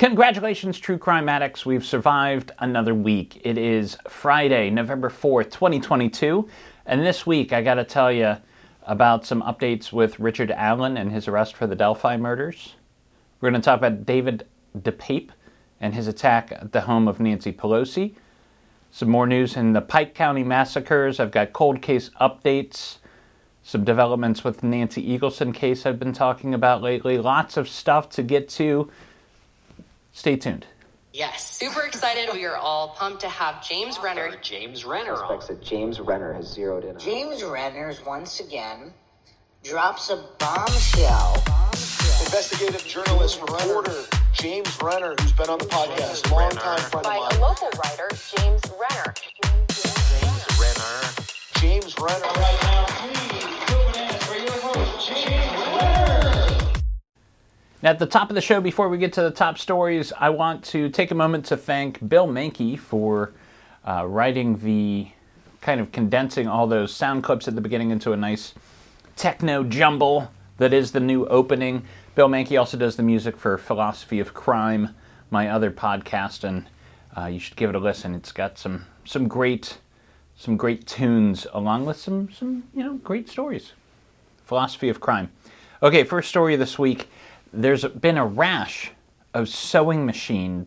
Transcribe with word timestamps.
Congratulations, 0.00 0.78
True 0.78 0.96
Crime 0.96 1.28
Addicts. 1.28 1.66
We've 1.66 1.84
survived 1.84 2.52
another 2.58 2.94
week. 2.94 3.38
It 3.44 3.58
is 3.58 3.98
Friday, 4.08 4.70
November 4.70 5.10
4th, 5.10 5.50
2022. 5.50 6.48
And 6.86 7.04
this 7.04 7.26
week, 7.26 7.52
I 7.52 7.60
got 7.60 7.74
to 7.74 7.84
tell 7.84 8.10
you 8.10 8.38
about 8.84 9.26
some 9.26 9.42
updates 9.42 9.92
with 9.92 10.18
Richard 10.18 10.52
Allen 10.52 10.96
and 10.96 11.12
his 11.12 11.28
arrest 11.28 11.54
for 11.54 11.66
the 11.66 11.76
Delphi 11.76 12.16
murders. 12.16 12.76
We're 13.42 13.50
going 13.50 13.60
to 13.60 13.64
talk 13.64 13.76
about 13.76 14.06
David 14.06 14.46
DePape 14.74 15.32
and 15.82 15.92
his 15.92 16.08
attack 16.08 16.50
at 16.50 16.72
the 16.72 16.80
home 16.80 17.06
of 17.06 17.20
Nancy 17.20 17.52
Pelosi. 17.52 18.14
Some 18.90 19.10
more 19.10 19.26
news 19.26 19.54
in 19.54 19.74
the 19.74 19.82
Pike 19.82 20.14
County 20.14 20.44
massacres. 20.44 21.20
I've 21.20 21.30
got 21.30 21.52
cold 21.52 21.82
case 21.82 22.08
updates. 22.18 23.00
Some 23.62 23.84
developments 23.84 24.44
with 24.44 24.62
the 24.62 24.66
Nancy 24.66 25.06
Eagleson 25.06 25.52
case 25.52 25.84
I've 25.84 25.98
been 25.98 26.14
talking 26.14 26.54
about 26.54 26.80
lately. 26.80 27.18
Lots 27.18 27.58
of 27.58 27.68
stuff 27.68 28.08
to 28.10 28.22
get 28.22 28.48
to. 28.50 28.90
Stay 30.20 30.36
tuned. 30.36 30.66
Yes, 31.14 31.48
super 31.56 31.80
excited. 31.80 32.28
We 32.34 32.44
are 32.44 32.54
all 32.54 32.88
pumped 32.88 33.22
to 33.22 33.28
have 33.30 33.66
James 33.66 33.98
Renner. 33.98 34.36
James 34.42 34.84
Renner 34.84 35.12
on. 35.12 35.18
suspects 35.20 35.46
that 35.46 35.62
James 35.62 35.98
Renner 35.98 36.34
has 36.34 36.46
zeroed 36.46 36.84
in 36.84 36.90
on. 36.90 36.98
James 36.98 37.42
Renner's 37.42 38.04
once 38.04 38.38
again 38.38 38.92
drops 39.64 40.10
a 40.10 40.16
bombshell. 40.38 41.42
bombshell. 41.46 42.24
Investigative 42.26 42.84
journalist, 42.84 43.40
reporter 43.40 44.04
James 44.34 44.68
Renner, 44.82 45.14
who's 45.18 45.32
been 45.32 45.48
on 45.48 45.58
the 45.58 45.64
podcast, 45.64 46.30
longtime 46.30 46.78
friend 46.90 47.02
By 47.02 47.16
of 47.16 47.38
a 47.38 47.40
local 47.40 47.70
writer, 47.82 48.10
James 48.36 48.60
Renner. 48.78 49.14
James 49.70 50.60
Renner. 50.60 51.14
James 51.54 51.98
Renner. 51.98 52.89
Now, 57.82 57.90
at 57.90 57.98
the 57.98 58.06
top 58.06 58.28
of 58.28 58.34
the 58.34 58.42
show, 58.42 58.60
before 58.60 58.90
we 58.90 58.98
get 58.98 59.14
to 59.14 59.22
the 59.22 59.30
top 59.30 59.56
stories, 59.56 60.12
I 60.18 60.28
want 60.28 60.64
to 60.66 60.90
take 60.90 61.10
a 61.10 61.14
moment 61.14 61.46
to 61.46 61.56
thank 61.56 62.06
Bill 62.06 62.26
Mankey 62.26 62.78
for 62.78 63.32
uh, 63.86 64.04
writing 64.06 64.58
the 64.58 65.08
kind 65.62 65.80
of 65.80 65.90
condensing 65.90 66.46
all 66.46 66.66
those 66.66 66.92
sound 66.92 67.24
clips 67.24 67.48
at 67.48 67.54
the 67.54 67.62
beginning 67.62 67.90
into 67.90 68.12
a 68.12 68.18
nice 68.18 68.52
techno 69.16 69.64
jumble 69.64 70.30
that 70.58 70.74
is 70.74 70.92
the 70.92 71.00
new 71.00 71.24
opening. 71.28 71.86
Bill 72.14 72.28
Mankey 72.28 72.58
also 72.58 72.76
does 72.76 72.96
the 72.96 73.02
music 73.02 73.38
for 73.38 73.56
Philosophy 73.56 74.20
of 74.20 74.34
Crime, 74.34 74.94
my 75.30 75.48
other 75.48 75.70
podcast, 75.70 76.44
and 76.44 76.66
uh, 77.16 77.26
you 77.26 77.38
should 77.38 77.56
give 77.56 77.70
it 77.70 77.76
a 77.76 77.78
listen. 77.78 78.14
It's 78.14 78.32
got 78.32 78.58
some 78.58 78.84
some 79.06 79.26
great 79.26 79.78
some 80.36 80.58
great 80.58 80.86
tunes 80.86 81.46
along 81.54 81.86
with 81.86 81.96
some 81.96 82.30
some 82.30 82.64
you 82.74 82.84
know 82.84 82.94
great 82.96 83.30
stories. 83.30 83.72
Philosophy 84.44 84.90
of 84.90 85.00
Crime. 85.00 85.30
Okay, 85.82 86.04
first 86.04 86.28
story 86.28 86.52
of 86.52 86.60
this 86.60 86.78
week. 86.78 87.08
There's 87.52 87.84
been 87.84 88.16
a 88.16 88.26
rash 88.26 88.92
of 89.34 89.48
sewing 89.48 90.06
machine 90.06 90.66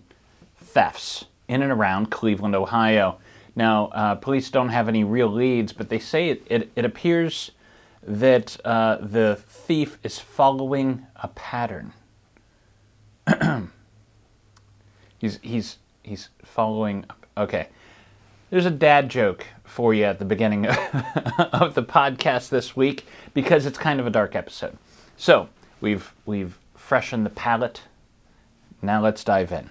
thefts 0.57 1.25
in 1.47 1.61
and 1.61 1.71
around 1.71 2.11
Cleveland, 2.11 2.55
Ohio. 2.55 3.19
Now, 3.55 3.88
uh, 3.88 4.16
police 4.16 4.49
don't 4.49 4.69
have 4.69 4.88
any 4.88 5.03
real 5.03 5.27
leads, 5.27 5.73
but 5.73 5.89
they 5.89 5.99
say 5.99 6.29
it, 6.29 6.44
it, 6.49 6.71
it 6.75 6.85
appears 6.85 7.51
that 8.01 8.57
uh, 8.66 8.97
the 8.99 9.39
thief 9.47 9.97
is 10.03 10.19
following 10.19 11.05
a 11.16 11.27
pattern. 11.29 11.94
he's, 15.19 15.39
he's, 15.41 15.77
he's 16.01 16.29
following. 16.44 17.05
Okay. 17.38 17.67
There's 18.50 18.65
a 18.65 18.71
dad 18.71 19.09
joke 19.09 19.47
for 19.63 19.94
you 19.94 20.03
at 20.03 20.19
the 20.19 20.25
beginning 20.25 20.65
of 20.67 21.73
the 21.73 21.83
podcast 21.83 22.50
this 22.50 22.75
week 22.75 23.05
because 23.33 23.65
it's 23.65 23.77
kind 23.77 24.00
of 24.00 24.05
a 24.05 24.11
dark 24.11 24.35
episode. 24.35 24.77
So 25.17 25.50
we've 25.81 26.13
we've 26.25 26.59
freshened 26.83 27.25
the 27.25 27.29
palate. 27.29 27.83
Now 28.81 29.01
let's 29.01 29.23
dive 29.23 29.53
in. 29.53 29.69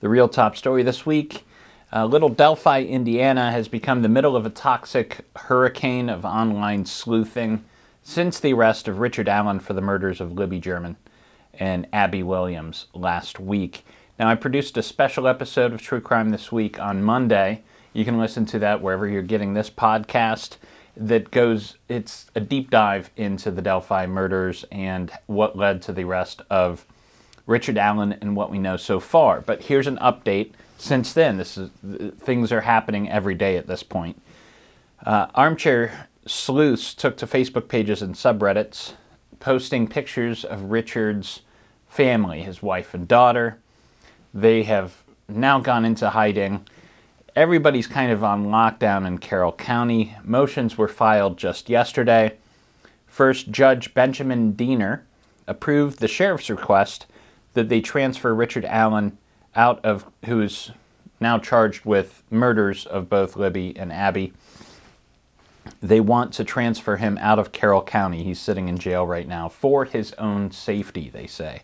The 0.00 0.08
real 0.08 0.28
top 0.28 0.56
story 0.56 0.82
this 0.82 1.06
week. 1.06 1.44
Uh, 1.92 2.06
Little 2.06 2.28
Delphi, 2.28 2.82
Indiana 2.82 3.52
has 3.52 3.68
become 3.68 4.02
the 4.02 4.08
middle 4.08 4.34
of 4.34 4.44
a 4.44 4.50
toxic 4.50 5.20
hurricane 5.36 6.08
of 6.08 6.24
online 6.24 6.86
sleuthing 6.86 7.64
since 8.02 8.40
the 8.40 8.52
arrest 8.52 8.88
of 8.88 8.98
Richard 8.98 9.28
Allen 9.28 9.60
for 9.60 9.72
the 9.72 9.80
murders 9.80 10.20
of 10.20 10.32
Libby 10.32 10.58
German 10.58 10.96
and 11.54 11.86
Abby 11.92 12.24
Williams 12.24 12.86
last 12.92 13.38
week. 13.38 13.84
Now, 14.18 14.28
I 14.28 14.34
produced 14.34 14.76
a 14.76 14.82
special 14.82 15.28
episode 15.28 15.72
of 15.72 15.80
True 15.80 16.00
Crime 16.00 16.30
this 16.30 16.50
week 16.50 16.80
on 16.80 17.04
Monday. 17.04 17.62
You 17.92 18.04
can 18.04 18.18
listen 18.18 18.44
to 18.46 18.58
that 18.58 18.82
wherever 18.82 19.06
you're 19.06 19.22
getting 19.22 19.54
this 19.54 19.70
podcast. 19.70 20.56
That 21.02 21.30
goes, 21.30 21.78
it's 21.88 22.26
a 22.34 22.40
deep 22.40 22.68
dive 22.68 23.10
into 23.16 23.50
the 23.50 23.62
Delphi 23.62 24.04
murders 24.04 24.66
and 24.70 25.10
what 25.26 25.56
led 25.56 25.80
to 25.82 25.92
the 25.92 26.04
arrest 26.04 26.42
of 26.50 26.84
Richard 27.46 27.78
Allen 27.78 28.12
and 28.20 28.36
what 28.36 28.50
we 28.50 28.58
know 28.58 28.76
so 28.76 29.00
far. 29.00 29.40
But 29.40 29.62
here's 29.62 29.86
an 29.86 29.96
update 29.96 30.52
since 30.76 31.14
then. 31.14 31.38
This 31.38 31.56
is 31.56 31.70
things 32.20 32.52
are 32.52 32.60
happening 32.60 33.08
every 33.08 33.34
day 33.34 33.56
at 33.56 33.66
this 33.66 33.82
point. 33.82 34.20
Uh, 35.04 35.28
armchair 35.34 36.08
sleuths 36.26 36.94
took 36.94 37.16
to 37.16 37.26
Facebook 37.26 37.68
pages 37.68 38.02
and 38.02 38.14
subreddits, 38.14 38.92
posting 39.38 39.88
pictures 39.88 40.44
of 40.44 40.64
Richard's 40.64 41.40
family, 41.88 42.42
his 42.42 42.62
wife 42.62 42.92
and 42.92 43.08
daughter. 43.08 43.58
They 44.34 44.64
have 44.64 45.02
now 45.28 45.60
gone 45.60 45.84
into 45.84 46.10
hiding. 46.10 46.66
Everybody's 47.36 47.86
kind 47.86 48.10
of 48.10 48.24
on 48.24 48.46
lockdown 48.46 49.06
in 49.06 49.18
Carroll 49.18 49.52
County. 49.52 50.16
Motions 50.24 50.76
were 50.76 50.88
filed 50.88 51.36
just 51.36 51.68
yesterday. 51.68 52.36
First, 53.06 53.50
Judge 53.50 53.94
Benjamin 53.94 54.52
Diener 54.52 55.04
approved 55.46 55.98
the 55.98 56.08
sheriff's 56.08 56.50
request 56.50 57.06
that 57.54 57.68
they 57.68 57.80
transfer 57.80 58.34
Richard 58.34 58.64
Allen 58.64 59.18
out 59.54 59.84
of 59.84 60.06
who's 60.24 60.70
now 61.20 61.38
charged 61.38 61.84
with 61.84 62.22
murders 62.30 62.86
of 62.86 63.08
both 63.08 63.36
Libby 63.36 63.76
and 63.76 63.92
Abby. 63.92 64.32
They 65.82 66.00
want 66.00 66.32
to 66.34 66.44
transfer 66.44 66.96
him 66.96 67.18
out 67.18 67.38
of 67.38 67.52
Carroll 67.52 67.82
County. 67.82 68.22
He's 68.24 68.40
sitting 68.40 68.68
in 68.68 68.78
jail 68.78 69.06
right 69.06 69.28
now 69.28 69.48
for 69.48 69.84
his 69.84 70.12
own 70.14 70.50
safety, 70.50 71.10
they 71.10 71.26
say. 71.26 71.62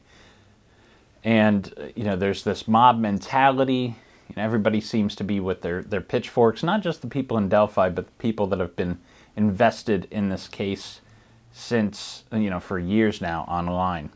And 1.25 1.93
you 1.97 2.05
know, 2.05 2.17
there's 2.17 2.45
this 2.45 2.69
mob 2.69 2.99
mentality. 2.99 3.97
You 4.29 4.37
know, 4.37 4.43
everybody 4.43 4.81
seems 4.81 5.15
to 5.17 5.25
be 5.25 5.41
with 5.41 5.63
their, 5.63 5.83
their 5.83 6.01
pitchforks, 6.01 6.63
not 6.63 6.83
just 6.83 7.01
the 7.01 7.09
people 7.09 7.37
in 7.39 7.49
Delphi, 7.49 7.89
but 7.89 8.07
the 8.07 8.13
people 8.13 8.47
that 8.49 8.61
have 8.61 8.77
been 8.77 8.99
invested 9.37 10.09
in 10.11 10.29
this 10.29 10.49
case 10.49 11.01
since, 11.53 12.25
you 12.33 12.51
know, 12.51 12.61
for 12.61 12.79
years 12.79 13.21
now 13.21 13.43
online. 13.43 14.11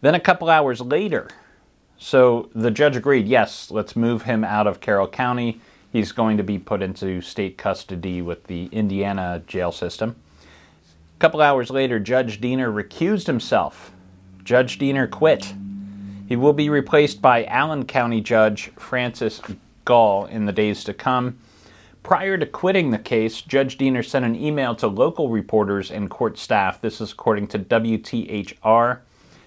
Then 0.00 0.14
a 0.14 0.20
couple 0.20 0.48
hours 0.48 0.80
later, 0.80 1.28
so 1.98 2.50
the 2.54 2.70
judge 2.70 2.96
agreed, 2.96 3.26
yes, 3.26 3.70
let's 3.70 3.96
move 3.96 4.22
him 4.22 4.44
out 4.44 4.66
of 4.66 4.80
Carroll 4.80 5.08
County. 5.08 5.60
He's 5.92 6.12
going 6.12 6.36
to 6.36 6.42
be 6.42 6.58
put 6.58 6.82
into 6.82 7.20
state 7.20 7.58
custody 7.58 8.22
with 8.22 8.44
the 8.44 8.66
Indiana 8.66 9.42
jail 9.46 9.72
system. 9.72 10.16
A 11.16 11.18
couple 11.18 11.40
hours 11.40 11.70
later, 11.70 11.98
Judge 11.98 12.40
Diener 12.40 12.70
recused 12.70 13.26
himself. 13.26 13.92
Judge 14.44 14.78
Diener 14.78 15.08
quit. 15.08 15.54
He 16.28 16.36
will 16.36 16.52
be 16.52 16.68
replaced 16.68 17.22
by 17.22 17.46
Allen 17.46 17.86
County 17.86 18.20
Judge 18.20 18.70
Frances 18.76 19.40
Gull 19.86 20.26
in 20.26 20.44
the 20.44 20.52
days 20.52 20.84
to 20.84 20.92
come. 20.92 21.38
Prior 22.02 22.36
to 22.36 22.44
quitting 22.44 22.90
the 22.90 22.98
case, 22.98 23.40
Judge 23.40 23.78
Diener 23.78 24.02
sent 24.02 24.26
an 24.26 24.36
email 24.36 24.74
to 24.74 24.88
local 24.88 25.30
reporters 25.30 25.90
and 25.90 26.10
court 26.10 26.36
staff. 26.36 26.82
This 26.82 27.00
is 27.00 27.12
according 27.12 27.46
to 27.48 27.58
WTHR, 27.58 28.98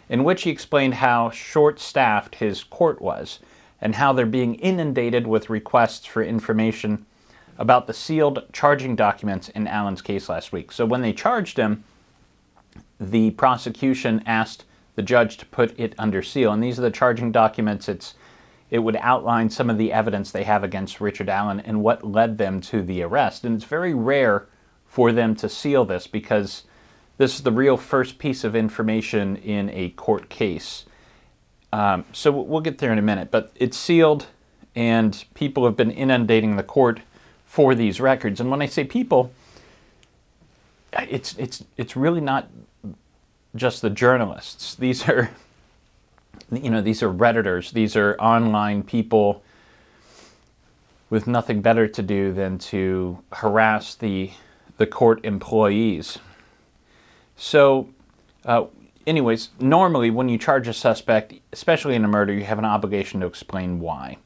in 0.10 0.24
which 0.24 0.42
he 0.42 0.50
explained 0.50 0.96
how 0.96 1.30
short 1.30 1.80
staffed 1.80 2.36
his 2.36 2.64
court 2.64 3.00
was 3.00 3.38
and 3.80 3.96
how 3.96 4.12
they're 4.12 4.26
being 4.26 4.56
inundated 4.56 5.28
with 5.28 5.52
requests 5.52 6.08
for 6.08 6.24
information 6.24 7.06
about 7.60 7.86
the 7.86 7.94
sealed 7.94 8.44
charging 8.54 8.96
documents 8.96 9.50
in 9.50 9.68
Allen's 9.68 10.02
case 10.02 10.28
last 10.28 10.52
week. 10.52 10.72
So 10.72 10.88
when 10.88 11.04
they 11.04 11.14
charged 11.14 11.58
him, 11.58 11.84
the 13.00 13.30
prosecution 13.32 14.24
asked 14.26 14.66
the 14.96 15.02
judge 15.02 15.38
to 15.38 15.46
put 15.46 15.78
it 15.80 15.96
under 15.98 16.22
seal. 16.22 16.52
And 16.52 16.64
these 16.64 16.78
are 16.78 16.84
the 16.84 16.92
charging 16.92 17.32
documents. 17.32 17.88
It's 17.88 18.16
it 18.70 18.80
would 18.80 18.96
outline 18.98 19.50
some 19.50 19.70
of 19.70 19.78
the 19.78 19.92
evidence 19.92 20.32
they 20.32 20.46
have 20.46 20.64
against 20.64 21.02
Richard 21.02 21.28
Allen 21.28 21.60
and 21.60 21.84
what 21.84 22.06
led 22.06 22.38
them 22.38 22.62
to 22.62 22.82
the 22.82 23.04
arrest. 23.04 23.44
And 23.44 23.54
it's 23.54 23.66
very 23.66 23.94
rare 23.94 24.48
for 24.88 25.12
them 25.12 25.36
to 25.36 25.50
seal 25.50 25.84
this 25.84 26.08
because 26.08 26.64
this 27.18 27.36
is 27.36 27.44
the 27.44 27.52
real 27.52 27.76
first 27.76 28.18
piece 28.18 28.46
of 28.46 28.56
information 28.56 29.36
in 29.36 29.70
a 29.72 29.90
court 29.90 30.30
case. 30.30 30.86
Um, 31.74 32.06
so 32.14 32.32
we'll 32.32 32.62
get 32.62 32.78
there 32.80 32.92
in 32.92 32.98
a 32.98 33.02
minute, 33.04 33.30
but 33.30 33.52
it's 33.56 33.78
sealed, 33.78 34.28
and 34.76 35.24
people 35.34 35.66
have 35.66 35.78
been 35.78 35.92
inundating 35.92 36.56
the 36.56 36.64
court 36.64 37.02
for 37.46 37.76
these 37.76 38.02
records. 38.02 38.40
And 38.40 38.50
when 38.50 38.62
I 38.62 38.66
say 38.66 38.84
people, 38.84 39.32
it's 40.94 41.38
it's 41.38 41.64
it's 41.78 41.96
really 41.96 42.22
not 42.22 42.50
just 43.56 43.82
the 43.82 43.90
journalists. 43.90 44.76
These 44.76 45.08
are 45.08 45.32
you 46.52 46.70
know, 46.70 46.82
these 46.82 47.02
are 47.02 47.10
redditors. 47.12 47.72
These 47.72 47.96
are 47.96 48.16
online 48.20 48.84
people 48.84 49.44
with 51.10 51.28
nothing 51.28 51.62
better 51.62 51.88
to 51.88 52.02
do 52.02 52.34
than 52.34 52.58
to 52.58 53.20
harass 53.34 53.96
the 53.96 54.32
the 54.78 54.88
court 54.88 55.24
employees. 55.24 56.18
So, 57.36 57.90
uh, 58.46 58.66
anyways, 59.06 59.50
normally 59.60 60.10
when 60.10 60.28
you 60.28 60.38
charge 60.38 60.68
a 60.68 60.74
suspect, 60.74 61.34
especially 61.54 61.96
in 61.96 62.04
a 62.04 62.08
murder, 62.08 62.34
you 62.34 62.46
have 62.46 62.58
an 62.58 62.66
obligation 62.66 63.20
to 63.20 63.28
explain 63.28 63.80
why. 63.80 64.18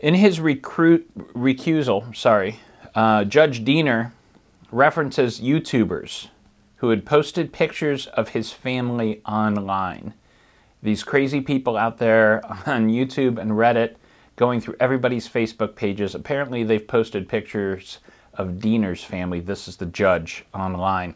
In 0.00 0.14
his 0.14 0.40
recruit, 0.40 1.10
recusal, 1.34 2.14
sorry, 2.16 2.60
uh, 2.94 3.24
Judge 3.24 3.64
Diener 3.64 4.14
references 4.70 5.40
YouTubers 5.40 6.28
who 6.82 6.90
had 6.90 7.06
posted 7.06 7.52
pictures 7.52 8.08
of 8.08 8.30
his 8.30 8.50
family 8.50 9.22
online. 9.24 10.14
These 10.82 11.04
crazy 11.04 11.40
people 11.40 11.76
out 11.76 11.98
there 11.98 12.44
on 12.66 12.88
YouTube 12.88 13.38
and 13.38 13.52
Reddit 13.52 13.94
going 14.34 14.60
through 14.60 14.74
everybody's 14.80 15.28
Facebook 15.28 15.76
pages. 15.76 16.12
Apparently, 16.12 16.64
they've 16.64 16.84
posted 16.84 17.28
pictures 17.28 17.98
of 18.34 18.58
Diener's 18.58 19.04
family. 19.04 19.38
This 19.38 19.68
is 19.68 19.76
the 19.76 19.86
judge 19.86 20.44
online. 20.52 21.14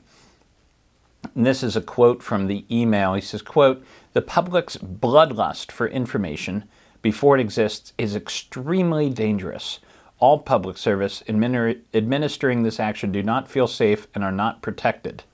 And 1.35 1.45
this 1.45 1.65
is 1.65 1.75
a 1.75 1.83
quote 1.83 2.23
from 2.23 2.47
the 2.47 2.65
email. 2.71 3.15
He 3.15 3.21
says, 3.21 3.43
quote, 3.43 3.85
the 4.13 4.23
public's 4.23 4.77
bloodlust 4.77 5.73
for 5.73 5.89
information 5.89 6.63
before 7.03 7.37
it 7.37 7.41
exists 7.41 7.93
is 7.99 8.15
extremely 8.15 9.11
dangerous. 9.11 9.81
All 10.21 10.39
public 10.39 10.79
service 10.79 11.25
administering 11.29 12.63
this 12.63 12.79
action 12.79 13.11
do 13.11 13.25
not 13.25 13.49
feel 13.49 13.67
safe 13.67 14.07
and 14.15 14.23
are 14.23 14.31
not 14.31 14.63
protected. 14.63 15.25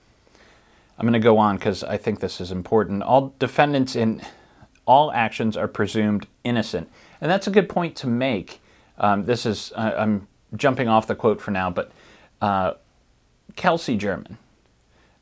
I'm 1.02 1.08
going 1.08 1.14
to 1.14 1.19
go 1.19 1.37
on 1.38 1.56
because 1.56 1.82
I 1.82 1.96
think 1.96 2.20
this 2.20 2.40
is 2.40 2.52
important. 2.52 3.02
All 3.02 3.34
defendants 3.40 3.96
in 3.96 4.22
all 4.87 5.10
actions 5.10 5.56
are 5.56 5.66
presumed 5.66 6.28
innocent. 6.44 6.88
And 7.20 7.28
that's 7.28 7.49
a 7.49 7.50
good 7.50 7.69
point 7.69 7.96
to 7.96 8.06
make. 8.06 8.60
Um, 8.99 9.25
this 9.25 9.44
is, 9.44 9.72
uh, 9.75 9.94
I'm 9.99 10.28
jumping 10.54 10.87
off 10.87 11.08
the 11.08 11.16
quote 11.16 11.40
for 11.40 11.50
now, 11.50 11.70
but 11.70 11.90
uh, 12.40 12.75
Kelsey 13.56 13.96
German 13.96 14.38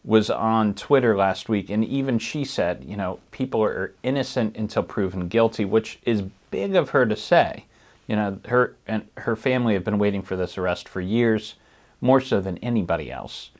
was 0.04 0.28
on 0.28 0.74
Twitter 0.74 1.16
last 1.16 1.48
week, 1.48 1.70
and 1.70 1.82
even 1.82 2.18
she 2.18 2.44
said, 2.44 2.84
you 2.86 2.96
know, 2.96 3.18
people 3.30 3.62
are 3.64 3.94
innocent 4.02 4.58
until 4.58 4.82
proven 4.82 5.28
guilty, 5.28 5.64
which 5.64 5.98
is 6.04 6.24
big 6.50 6.76
of 6.76 6.90
her 6.90 7.06
to 7.06 7.16
say. 7.16 7.64
You 8.06 8.16
know, 8.16 8.38
her 8.48 8.76
and 8.86 9.06
her 9.16 9.34
family 9.34 9.72
have 9.72 9.84
been 9.84 9.98
waiting 9.98 10.20
for 10.20 10.36
this 10.36 10.58
arrest 10.58 10.90
for 10.90 11.00
years, 11.00 11.54
more 12.02 12.20
so 12.20 12.38
than 12.38 12.58
anybody 12.58 13.10
else. 13.10 13.50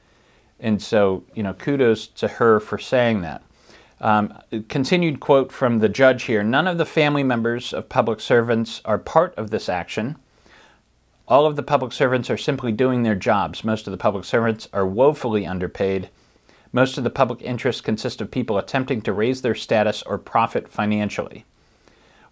And 0.60 0.80
so, 0.80 1.24
you 1.34 1.42
know, 1.42 1.54
kudos 1.54 2.06
to 2.06 2.28
her 2.28 2.60
for 2.60 2.78
saying 2.78 3.22
that. 3.22 3.42
Um, 4.00 4.38
continued 4.68 5.20
quote 5.20 5.52
from 5.52 5.78
the 5.78 5.88
judge 5.88 6.22
here 6.24 6.42
None 6.42 6.66
of 6.66 6.78
the 6.78 6.86
family 6.86 7.22
members 7.22 7.72
of 7.72 7.88
public 7.88 8.20
servants 8.20 8.80
are 8.84 8.98
part 8.98 9.34
of 9.36 9.50
this 9.50 9.68
action. 9.68 10.16
All 11.28 11.46
of 11.46 11.56
the 11.56 11.62
public 11.62 11.92
servants 11.92 12.28
are 12.30 12.36
simply 12.36 12.72
doing 12.72 13.02
their 13.02 13.14
jobs. 13.14 13.62
Most 13.62 13.86
of 13.86 13.92
the 13.92 13.98
public 13.98 14.24
servants 14.24 14.68
are 14.72 14.86
woefully 14.86 15.46
underpaid. 15.46 16.08
Most 16.72 16.98
of 16.98 17.04
the 17.04 17.10
public 17.10 17.42
interests 17.42 17.80
consist 17.80 18.20
of 18.20 18.30
people 18.30 18.58
attempting 18.58 19.02
to 19.02 19.12
raise 19.12 19.42
their 19.42 19.54
status 19.54 20.02
or 20.02 20.18
profit 20.18 20.68
financially. 20.68 21.44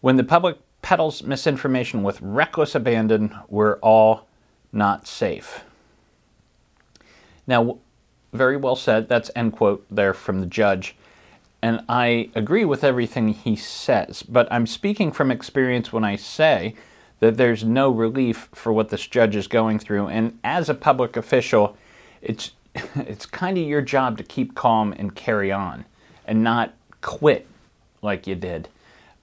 When 0.01 0.17
the 0.17 0.25
public 0.25 0.59
peddles 0.83 1.23
misinformation 1.23 2.03
with 2.03 2.21
reckless 2.21 2.75
abandon, 2.75 3.37
we're 3.49 3.79
all 3.79 4.27
not 4.73 5.07
safe. 5.07 5.65
Now, 7.47 7.79
very 8.33 8.57
well 8.57 8.77
said. 8.77 9.09
That's 9.09 9.31
end 9.35 9.55
quote 9.55 9.85
there 9.91 10.15
from 10.15 10.41
the 10.41 10.47
judge. 10.47 10.97
And 11.61 11.83
I 11.89 12.31
agree 12.35 12.65
with 12.65 12.85
everything 12.85 13.29
he 13.31 13.57
says, 13.57 14.23
but 14.23 14.47
I'm 14.51 14.67
speaking 14.67 15.11
from 15.11 15.31
experience 15.31 15.93
when 15.93 16.05
I 16.05 16.15
say 16.15 16.75
that 17.21 17.37
there's 17.37 17.65
no 17.65 17.91
relief 17.91 18.49
for 18.55 18.73
what 18.73 18.91
this 18.91 19.07
judge 19.07 19.35
is 19.35 19.49
going 19.49 19.81
through. 19.81 20.07
And 20.09 20.39
as 20.45 20.69
a 20.69 20.75
public 20.75 21.17
official, 21.17 21.77
it's 22.23 22.53
it's 22.95 23.27
kind 23.27 23.59
of 23.59 23.65
your 23.65 23.83
job 23.83 24.19
to 24.19 24.25
keep 24.25 24.55
calm 24.55 24.93
and 24.97 25.15
carry 25.15 25.51
on 25.51 25.85
and 26.27 26.45
not 26.45 26.75
quit 27.01 27.47
like 28.03 28.27
you 28.27 28.35
did. 28.35 28.69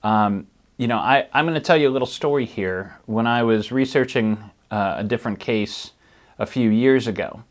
Um, 0.04 0.48
you 0.78 0.88
know, 0.88 0.98
I, 0.98 1.28
I'm 1.34 1.46
going 1.46 1.56
to 1.56 1.62
tell 1.62 1.78
you 1.78 1.90
a 1.90 1.92
little 1.94 2.08
story 2.08 2.46
here. 2.46 3.00
When 3.06 3.28
I 3.28 3.44
was 3.44 3.72
researching 3.72 4.38
uh, 4.70 4.96
a 4.98 5.04
different 5.04 5.40
case 5.40 5.92
a 6.38 6.46
few 6.46 6.70
years 6.70 7.08
ago, 7.08 7.44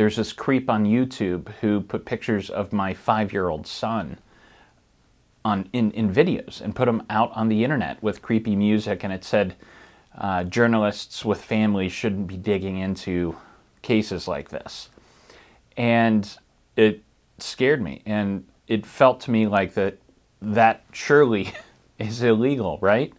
there's 0.00 0.16
this 0.16 0.32
creep 0.32 0.70
on 0.70 0.86
YouTube 0.86 1.50
who 1.60 1.82
put 1.82 2.06
pictures 2.06 2.48
of 2.48 2.72
my 2.72 2.94
five 2.94 3.34
year 3.34 3.50
old 3.50 3.66
son 3.66 4.16
on 5.44 5.68
in, 5.74 5.90
in 5.90 6.10
videos 6.10 6.58
and 6.58 6.74
put 6.74 6.86
them 6.86 7.02
out 7.10 7.30
on 7.34 7.50
the 7.50 7.62
internet 7.64 8.02
with 8.02 8.22
creepy 8.22 8.56
music, 8.56 9.04
and 9.04 9.12
it 9.12 9.22
said 9.24 9.56
uh, 10.16 10.42
journalists 10.44 11.22
with 11.22 11.44
families 11.44 11.92
shouldn't 11.92 12.28
be 12.28 12.38
digging 12.38 12.78
into 12.78 13.36
cases 13.82 14.26
like 14.26 14.48
this. 14.48 14.88
And 15.76 16.34
it 16.76 17.02
scared 17.36 17.82
me, 17.82 18.00
and 18.06 18.46
it 18.66 18.86
felt 18.86 19.20
to 19.20 19.30
me 19.30 19.46
like 19.46 19.74
that 19.74 19.98
that 20.40 20.82
surely 20.92 21.52
is 21.98 22.22
illegal, 22.22 22.78
right? 22.80 23.12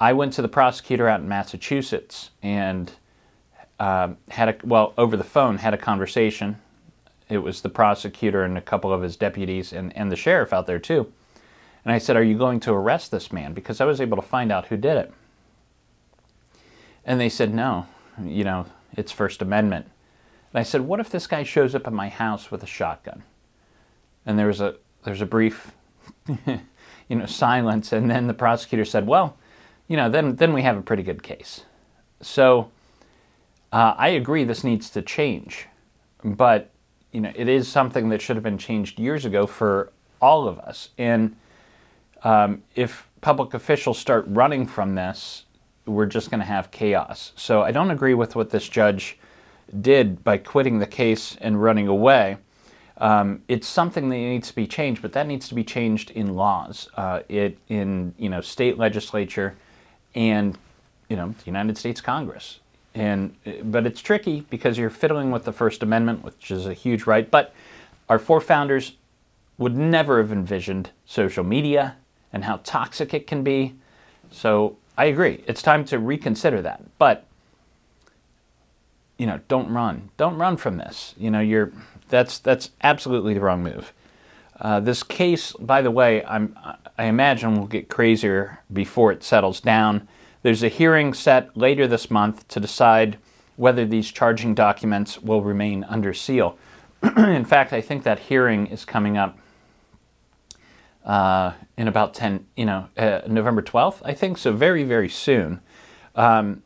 I 0.00 0.14
went 0.14 0.32
to 0.32 0.40
the 0.40 0.48
prosecutor 0.48 1.06
out 1.06 1.20
in 1.20 1.28
Massachusetts 1.28 2.30
and 2.42 2.92
uh, 3.78 4.10
had 4.30 4.48
a 4.48 4.56
well 4.64 4.94
over 4.98 5.16
the 5.16 5.24
phone 5.24 5.58
had 5.58 5.74
a 5.74 5.78
conversation. 5.78 6.56
It 7.28 7.38
was 7.38 7.60
the 7.60 7.68
prosecutor 7.68 8.42
and 8.42 8.56
a 8.56 8.62
couple 8.62 8.92
of 8.92 9.02
his 9.02 9.16
deputies 9.16 9.72
and, 9.72 9.94
and 9.96 10.10
the 10.10 10.16
sheriff 10.16 10.52
out 10.52 10.66
there 10.66 10.78
too. 10.78 11.12
And 11.84 11.92
I 11.92 11.98
said, 11.98 12.16
Are 12.16 12.22
you 12.22 12.36
going 12.36 12.60
to 12.60 12.72
arrest 12.72 13.10
this 13.10 13.32
man? 13.32 13.52
Because 13.52 13.80
I 13.80 13.84
was 13.84 14.00
able 14.00 14.16
to 14.16 14.22
find 14.22 14.50
out 14.50 14.66
who 14.66 14.76
did 14.76 14.96
it. 14.96 15.12
And 17.04 17.20
they 17.20 17.28
said, 17.28 17.54
No, 17.54 17.86
you 18.22 18.44
know, 18.44 18.66
it's 18.96 19.12
First 19.12 19.42
Amendment. 19.42 19.86
And 20.52 20.60
I 20.60 20.62
said, 20.62 20.82
What 20.82 21.00
if 21.00 21.10
this 21.10 21.26
guy 21.26 21.42
shows 21.44 21.74
up 21.74 21.86
at 21.86 21.92
my 21.92 22.08
house 22.08 22.50
with 22.50 22.62
a 22.62 22.66
shotgun? 22.66 23.22
And 24.26 24.38
there 24.38 24.46
was 24.46 24.60
a 24.60 24.76
there's 25.04 25.22
a 25.22 25.26
brief 25.26 25.72
you 26.46 27.16
know, 27.16 27.26
silence, 27.26 27.92
and 27.92 28.10
then 28.10 28.26
the 28.26 28.34
prosecutor 28.34 28.84
said, 28.84 29.06
Well, 29.06 29.36
you 29.86 29.96
know, 29.96 30.08
then 30.10 30.36
then 30.36 30.52
we 30.52 30.62
have 30.62 30.76
a 30.76 30.82
pretty 30.82 31.02
good 31.02 31.22
case. 31.22 31.64
So 32.20 32.70
uh, 33.72 33.94
I 33.96 34.08
agree 34.08 34.44
this 34.44 34.64
needs 34.64 34.90
to 34.90 35.02
change, 35.02 35.66
but 36.24 36.70
you 37.12 37.20
know 37.20 37.32
it 37.34 37.48
is 37.48 37.68
something 37.68 38.08
that 38.10 38.20
should 38.20 38.36
have 38.36 38.42
been 38.42 38.58
changed 38.58 38.98
years 38.98 39.24
ago 39.24 39.46
for 39.46 39.92
all 40.20 40.48
of 40.48 40.58
us. 40.58 40.90
And 40.98 41.36
um, 42.22 42.62
if 42.74 43.08
public 43.20 43.54
officials 43.54 43.98
start 43.98 44.24
running 44.28 44.66
from 44.66 44.94
this, 44.94 45.44
we're 45.86 46.06
just 46.06 46.30
going 46.30 46.40
to 46.40 46.46
have 46.46 46.70
chaos. 46.70 47.32
So 47.36 47.62
I 47.62 47.72
don't 47.72 47.90
agree 47.90 48.14
with 48.14 48.36
what 48.36 48.50
this 48.50 48.68
judge 48.68 49.18
did 49.80 50.24
by 50.24 50.38
quitting 50.38 50.78
the 50.78 50.86
case 50.86 51.36
and 51.40 51.62
running 51.62 51.88
away. 51.88 52.38
Um, 52.98 53.42
it's 53.48 53.68
something 53.68 54.08
that 54.08 54.16
needs 54.16 54.48
to 54.48 54.54
be 54.54 54.66
changed, 54.66 55.02
but 55.02 55.12
that 55.12 55.26
needs 55.26 55.48
to 55.48 55.54
be 55.54 55.62
changed 55.62 56.10
in 56.10 56.34
laws, 56.34 56.88
uh, 56.96 57.20
it 57.28 57.58
in 57.68 58.14
you 58.18 58.28
know 58.28 58.40
state 58.40 58.76
legislature, 58.76 59.56
and 60.14 60.58
you 61.08 61.16
know 61.16 61.28
the 61.38 61.46
United 61.46 61.78
States 61.78 62.00
Congress. 62.00 62.58
And 62.94 63.34
but 63.62 63.86
it's 63.86 64.00
tricky 64.00 64.40
because 64.50 64.78
you're 64.78 64.90
fiddling 64.90 65.30
with 65.30 65.44
the 65.44 65.52
First 65.52 65.82
Amendment, 65.82 66.24
which 66.24 66.50
is 66.50 66.66
a 66.66 66.74
huge 66.74 67.06
right. 67.06 67.30
But 67.30 67.54
our 68.08 68.18
forefounders 68.18 68.92
would 69.56 69.76
never 69.76 70.18
have 70.18 70.32
envisioned 70.32 70.90
social 71.04 71.44
media 71.44 71.96
and 72.32 72.44
how 72.44 72.60
toxic 72.64 73.12
it 73.12 73.26
can 73.26 73.42
be. 73.42 73.74
So 74.30 74.76
I 74.96 75.06
agree. 75.06 75.44
It's 75.46 75.62
time 75.62 75.84
to 75.86 75.98
reconsider 75.98 76.62
that. 76.62 76.82
But 76.98 77.24
you 79.18 79.26
know, 79.26 79.40
don't 79.48 79.72
run. 79.72 80.10
Don't 80.16 80.38
run 80.38 80.56
from 80.56 80.78
this. 80.78 81.14
You 81.18 81.30
know, 81.30 81.40
you're 81.40 81.72
that's 82.08 82.38
that's 82.38 82.70
absolutely 82.82 83.34
the 83.34 83.40
wrong 83.40 83.62
move. 83.62 83.92
Uh, 84.60 84.80
this 84.80 85.02
case, 85.02 85.52
by 85.60 85.82
the 85.82 85.90
way, 85.90 86.24
I'm, 86.24 86.58
I 86.96 87.04
imagine 87.04 87.56
will 87.56 87.68
get 87.68 87.88
crazier 87.88 88.58
before 88.72 89.12
it 89.12 89.22
settles 89.22 89.60
down. 89.60 90.08
There's 90.42 90.62
a 90.62 90.68
hearing 90.68 91.14
set 91.14 91.56
later 91.56 91.86
this 91.86 92.10
month 92.10 92.46
to 92.48 92.60
decide 92.60 93.18
whether 93.56 93.84
these 93.84 94.12
charging 94.12 94.54
documents 94.54 95.20
will 95.20 95.42
remain 95.42 95.84
under 95.84 96.14
seal. 96.14 96.56
in 97.16 97.44
fact, 97.44 97.72
I 97.72 97.80
think 97.80 98.04
that 98.04 98.20
hearing 98.20 98.66
is 98.68 98.84
coming 98.84 99.16
up 99.16 99.38
uh, 101.04 101.52
in 101.76 101.88
about 101.88 102.14
10, 102.14 102.46
you 102.56 102.66
know, 102.66 102.88
uh, 102.96 103.22
November 103.26 103.62
12th, 103.62 104.00
I 104.04 104.14
think, 104.14 104.38
so 104.38 104.52
very, 104.52 104.84
very 104.84 105.08
soon. 105.08 105.60
Um, 106.14 106.62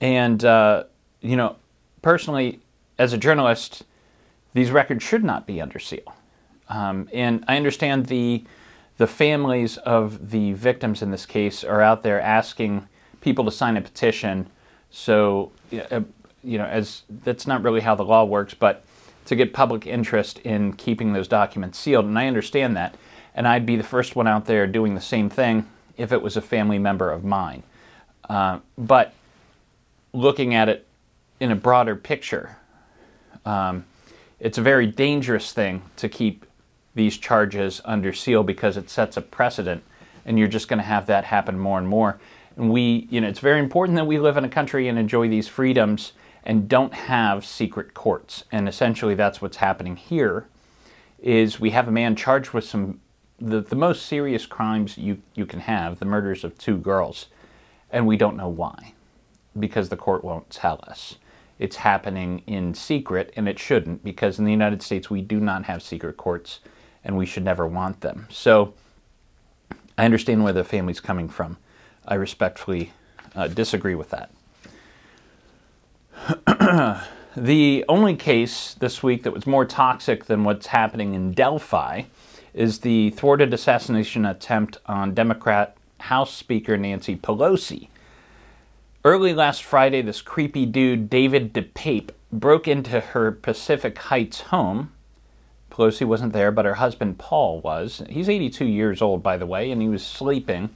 and, 0.00 0.44
uh, 0.44 0.84
you 1.20 1.36
know, 1.36 1.56
personally, 2.02 2.60
as 2.98 3.12
a 3.12 3.18
journalist, 3.18 3.84
these 4.52 4.70
records 4.70 5.02
should 5.02 5.24
not 5.24 5.46
be 5.46 5.60
under 5.60 5.78
seal. 5.78 6.14
Um, 6.68 7.08
and 7.12 7.44
I 7.48 7.56
understand 7.56 8.06
the 8.06 8.44
the 8.98 9.06
families 9.06 9.76
of 9.78 10.30
the 10.30 10.54
victims 10.54 11.02
in 11.02 11.10
this 11.10 11.26
case 11.26 11.62
are 11.62 11.82
out 11.82 12.02
there 12.02 12.18
asking 12.18 12.88
people 13.20 13.44
to 13.44 13.50
sign 13.50 13.76
a 13.76 13.80
petition. 13.80 14.48
So, 14.90 15.52
uh, 15.90 16.02
you 16.42 16.58
know, 16.58 16.66
as 16.66 17.02
that's 17.08 17.46
not 17.46 17.62
really 17.62 17.80
how 17.80 17.94
the 17.94 18.04
law 18.04 18.24
works, 18.24 18.54
but 18.54 18.84
to 19.26 19.36
get 19.36 19.52
public 19.52 19.86
interest 19.86 20.38
in 20.40 20.72
keeping 20.72 21.12
those 21.12 21.28
documents 21.28 21.78
sealed. 21.78 22.04
And 22.04 22.18
I 22.18 22.26
understand 22.26 22.76
that. 22.76 22.94
And 23.34 23.46
I'd 23.46 23.66
be 23.66 23.76
the 23.76 23.82
first 23.82 24.16
one 24.16 24.26
out 24.26 24.46
there 24.46 24.66
doing 24.66 24.94
the 24.94 25.00
same 25.00 25.28
thing 25.28 25.68
if 25.96 26.12
it 26.12 26.22
was 26.22 26.36
a 26.36 26.40
family 26.40 26.78
member 26.78 27.10
of 27.10 27.24
mine. 27.24 27.62
Uh, 28.28 28.60
but 28.78 29.12
looking 30.12 30.54
at 30.54 30.68
it 30.68 30.86
in 31.40 31.50
a 31.50 31.56
broader 31.56 31.96
picture, 31.96 32.56
um, 33.44 33.84
it's 34.40 34.58
a 34.58 34.62
very 34.62 34.86
dangerous 34.86 35.52
thing 35.52 35.82
to 35.96 36.08
keep 36.08 36.46
these 36.94 37.18
charges 37.18 37.80
under 37.84 38.12
seal 38.12 38.42
because 38.42 38.76
it 38.76 38.88
sets 38.88 39.16
a 39.16 39.20
precedent 39.20 39.82
and 40.24 40.38
you're 40.38 40.48
just 40.48 40.68
going 40.68 40.78
to 40.78 40.84
have 40.84 41.06
that 41.06 41.24
happen 41.24 41.58
more 41.58 41.78
and 41.78 41.88
more 41.88 42.18
and 42.56 42.70
we 42.70 43.06
you 43.10 43.20
know 43.20 43.28
it's 43.28 43.40
very 43.40 43.60
important 43.60 43.96
that 43.96 44.06
we 44.06 44.18
live 44.18 44.36
in 44.36 44.44
a 44.44 44.48
country 44.48 44.88
and 44.88 44.98
enjoy 44.98 45.28
these 45.28 45.48
freedoms 45.48 46.12
and 46.44 46.68
don't 46.68 46.94
have 46.94 47.44
secret 47.44 47.94
courts 47.94 48.44
and 48.50 48.68
essentially 48.68 49.14
that's 49.14 49.40
what's 49.40 49.58
happening 49.58 49.96
here 49.96 50.46
is 51.18 51.60
we 51.60 51.70
have 51.70 51.88
a 51.88 51.92
man 51.92 52.14
charged 52.16 52.52
with 52.52 52.64
some 52.64 53.00
the, 53.38 53.60
the 53.60 53.76
most 53.76 54.06
serious 54.06 54.46
crimes 54.46 54.96
you, 54.96 55.20
you 55.34 55.44
can 55.44 55.60
have 55.60 55.98
the 55.98 56.06
murders 56.06 56.42
of 56.44 56.56
two 56.56 56.78
girls 56.78 57.26
and 57.90 58.06
we 58.06 58.16
don't 58.16 58.36
know 58.36 58.48
why 58.48 58.94
because 59.58 59.88
the 59.88 59.96
court 59.96 60.24
won't 60.24 60.48
tell 60.50 60.80
us 60.86 61.16
it's 61.58 61.76
happening 61.76 62.42
in 62.46 62.74
secret 62.74 63.32
and 63.36 63.48
it 63.48 63.58
shouldn't 63.58 64.02
because 64.02 64.38
in 64.38 64.44
the 64.44 64.50
united 64.50 64.82
states 64.82 65.10
we 65.10 65.20
do 65.20 65.40
not 65.40 65.64
have 65.64 65.82
secret 65.82 66.16
courts 66.16 66.60
and 67.06 67.16
we 67.16 67.24
should 67.24 67.44
never 67.44 67.66
want 67.66 68.00
them. 68.00 68.26
So 68.28 68.74
I 69.96 70.04
understand 70.04 70.42
where 70.42 70.52
the 70.52 70.64
family's 70.64 70.98
coming 70.98 71.28
from. 71.28 71.56
I 72.06 72.14
respectfully 72.14 72.92
uh, 73.34 73.48
disagree 73.48 73.94
with 73.94 74.10
that. 74.10 74.30
the 77.36 77.84
only 77.88 78.16
case 78.16 78.74
this 78.74 79.02
week 79.02 79.22
that 79.24 79.32
was 79.32 79.46
more 79.46 79.64
toxic 79.64 80.24
than 80.26 80.44
what's 80.44 80.68
happening 80.68 81.14
in 81.14 81.32
Delphi 81.32 82.02
is 82.54 82.80
the 82.80 83.10
thwarted 83.10 83.52
assassination 83.52 84.24
attempt 84.24 84.78
on 84.86 85.14
Democrat 85.14 85.76
House 86.00 86.32
Speaker 86.32 86.76
Nancy 86.76 87.16
Pelosi. 87.16 87.88
Early 89.04 89.34
last 89.34 89.62
Friday, 89.62 90.02
this 90.02 90.22
creepy 90.22 90.66
dude, 90.66 91.08
David 91.10 91.52
DePape, 91.52 92.10
broke 92.32 92.66
into 92.66 93.00
her 93.00 93.30
Pacific 93.30 93.96
Heights 93.98 94.40
home 94.42 94.92
Pelosi 95.76 96.06
wasn't 96.06 96.32
there, 96.32 96.50
but 96.50 96.64
her 96.64 96.74
husband 96.74 97.18
Paul 97.18 97.60
was. 97.60 98.02
He's 98.08 98.28
82 98.28 98.64
years 98.64 99.02
old, 99.02 99.22
by 99.22 99.36
the 99.36 99.46
way, 99.46 99.70
and 99.70 99.82
he 99.82 99.88
was 99.88 100.04
sleeping 100.04 100.70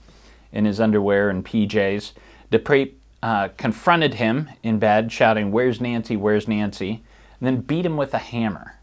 in 0.53 0.65
his 0.65 0.81
underwear 0.81 1.31
and 1.31 1.45
PJs. 1.45 2.13
DePape 2.51 2.95
uh, 3.23 3.49
confronted 3.57 4.15
him 4.15 4.51
in 4.63 4.79
bed, 4.79 5.13
shouting, 5.13 5.53
Where's 5.53 5.81
Nancy? 5.81 6.17
Where's 6.17 6.49
Nancy? 6.49 7.03
And 7.41 7.47
then 7.47 7.61
beat 7.61 7.87
him 7.87 7.97
with 7.97 8.15
a 8.15 8.19
hammer. 8.19 8.79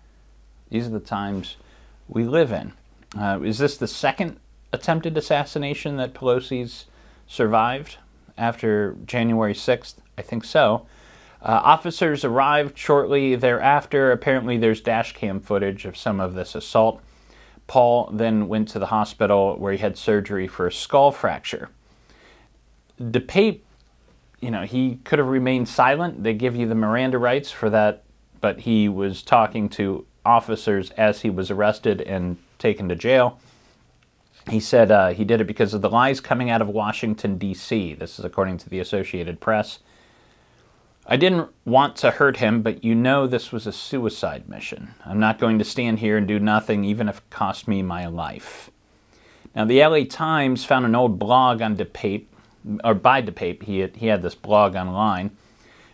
These 0.70 0.88
are 0.88 0.92
the 0.92 1.00
times 1.00 1.58
we 2.08 2.24
live 2.24 2.52
in. 2.52 2.74
Uh, 3.18 3.40
is 3.44 3.58
this 3.58 3.78
the 3.78 3.88
second 3.88 4.40
attempted 4.74 5.18
assassination 5.18 5.98
that 5.98 6.14
Pelosi's 6.14 6.86
survived 7.28 7.98
after 8.38 8.96
January 9.06 9.54
6th? 9.54 9.96
I 10.18 10.22
think 10.22 10.44
so. 10.44 10.86
Uh, 11.42 11.62
officers 11.64 12.24
arrived 12.24 12.78
shortly 12.78 13.36
thereafter. 13.36 14.12
Apparently, 14.12 14.58
there's 14.58 14.82
dash 14.82 15.14
cam 15.14 15.40
footage 15.40 15.86
of 15.86 15.96
some 15.96 16.20
of 16.20 16.34
this 16.34 16.56
assault. 16.56 17.02
Paul 17.68 18.10
then 18.14 18.48
went 18.48 18.70
to 18.70 18.80
the 18.80 18.88
hospital 18.88 19.56
where 19.58 19.74
he 19.74 19.78
had 19.80 19.98
surgery 19.98 20.48
for 20.48 20.68
a 20.68 20.72
skull 20.72 21.12
fracture. 21.12 21.70
DePape, 23.00 23.60
you 24.40 24.52
know, 24.52 24.64
he 24.64 25.00
could 25.04 25.20
have 25.20 25.28
remained 25.28 25.68
silent. 25.68 26.24
They 26.24 26.34
give 26.34 26.56
you 26.56 26.68
the 26.68 26.76
Miranda 26.76 27.18
rights 27.18 27.52
for 27.52 27.70
that, 27.70 28.04
but 28.40 28.62
he 28.62 28.88
was 28.88 29.22
talking 29.22 29.70
to 29.70 30.06
officers 30.26 30.92
as 30.92 31.22
he 31.22 31.30
was 31.30 31.52
arrested 31.52 32.02
and 32.02 32.38
taken 32.58 32.90
to 32.90 32.96
jail. 32.96 33.40
He 34.50 34.60
said 34.62 34.92
uh, 34.92 35.10
he 35.10 35.26
did 35.26 35.42
it 35.42 35.48
because 35.48 35.74
of 35.74 35.82
the 35.82 35.90
lies 35.90 36.22
coming 36.22 36.50
out 36.50 36.62
of 36.62 36.70
Washington, 36.70 37.38
D.C. 37.38 37.96
This 37.96 38.18
is 38.18 38.24
according 38.24 38.58
to 38.60 38.70
the 38.70 38.80
Associated 38.80 39.42
Press. 39.42 39.80
I 41.10 41.16
didn't 41.16 41.50
want 41.64 41.96
to 41.98 42.12
hurt 42.12 42.38
him, 42.38 42.62
but 42.62 42.84
you 42.84 42.94
know 42.94 43.28
this 43.28 43.52
was 43.52 43.66
a 43.66 43.72
suicide 43.72 44.50
mission. 44.50 44.94
I'm 45.06 45.20
not 45.20 45.40
going 45.40 45.58
to 45.60 45.66
stand 45.66 46.00
here 46.00 46.18
and 46.18 46.28
do 46.28 46.38
nothing, 46.38 46.84
even 46.84 47.08
if 47.08 47.20
it 47.20 47.30
cost 47.30 47.68
me 47.68 47.82
my 47.82 48.08
life. 48.08 48.70
Now, 49.56 49.64
the 49.64 49.82
LA 49.82 50.04
Times 50.04 50.66
found 50.66 50.86
an 50.86 50.96
old 50.96 51.18
blog 51.18 51.62
on 51.62 51.78
DePape, 51.78 52.26
or 52.84 52.94
by 52.94 53.22
DePape, 53.22 53.64
he 53.64 53.80
had, 53.80 53.96
he 53.96 54.08
had 54.08 54.22
this 54.22 54.36
blog 54.36 54.76
online, 54.76 55.32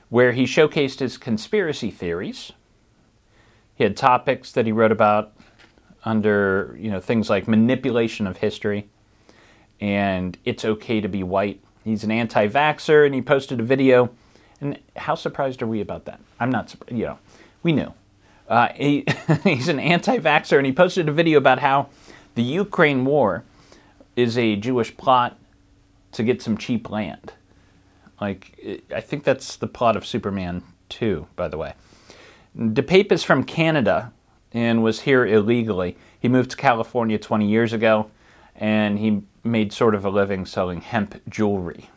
where 0.09 0.31
he 0.31 0.45
showcased 0.45 0.99
his 0.99 1.17
conspiracy 1.17 1.91
theories. 1.91 2.51
He 3.75 3.83
had 3.83 3.95
topics 3.95 4.51
that 4.51 4.65
he 4.65 4.71
wrote 4.71 4.91
about 4.91 5.33
under, 6.03 6.75
you 6.79 6.89
know, 6.89 6.99
things 6.99 7.29
like 7.29 7.47
manipulation 7.47 8.25
of 8.25 8.37
history 8.37 8.89
and 9.83 10.37
it's 10.45 10.63
okay 10.63 11.01
to 11.01 11.09
be 11.09 11.23
white. 11.23 11.61
He's 11.83 12.05
an 12.05 12.11
anti 12.11 12.47
vaxxer, 12.47 13.05
and 13.05 13.13
he 13.13 13.21
posted 13.21 13.59
a 13.59 13.63
video 13.63 14.11
and 14.63 14.79
how 14.95 15.15
surprised 15.15 15.61
are 15.61 15.67
we 15.67 15.81
about 15.81 16.05
that? 16.05 16.19
I'm 16.39 16.49
not, 16.49 16.73
you 16.89 17.05
know, 17.05 17.19
we 17.61 17.71
knew. 17.71 17.93
Uh, 18.47 18.69
he, 18.75 19.05
he's 19.43 19.67
an 19.67 19.79
anti 19.79 20.17
vaxxer, 20.17 20.57
and 20.57 20.65
he 20.65 20.71
posted 20.71 21.07
a 21.07 21.11
video 21.11 21.37
about 21.37 21.59
how 21.59 21.89
the 22.35 22.43
Ukraine 22.43 23.05
war 23.05 23.43
is 24.15 24.37
a 24.37 24.55
Jewish 24.55 24.95
plot 24.95 25.37
to 26.13 26.23
get 26.23 26.41
some 26.41 26.57
cheap 26.57 26.89
land. 26.89 27.33
Like, 28.21 28.81
I 28.93 29.01
think 29.01 29.23
that's 29.23 29.55
the 29.55 29.67
plot 29.67 29.95
of 29.95 30.05
Superman 30.05 30.63
2, 30.89 31.27
by 31.35 31.47
the 31.47 31.57
way. 31.57 31.73
DePape 32.57 33.11
is 33.11 33.23
from 33.23 33.43
Canada 33.43 34.13
and 34.53 34.83
was 34.83 35.01
here 35.01 35.25
illegally. 35.25 35.97
He 36.19 36.27
moved 36.27 36.51
to 36.51 36.57
California 36.57 37.17
20 37.17 37.47
years 37.47 37.73
ago, 37.73 38.11
and 38.55 38.99
he 38.99 39.23
made 39.43 39.73
sort 39.73 39.95
of 39.95 40.05
a 40.05 40.09
living 40.09 40.45
selling 40.45 40.81
hemp 40.81 41.21
jewelry. 41.27 41.89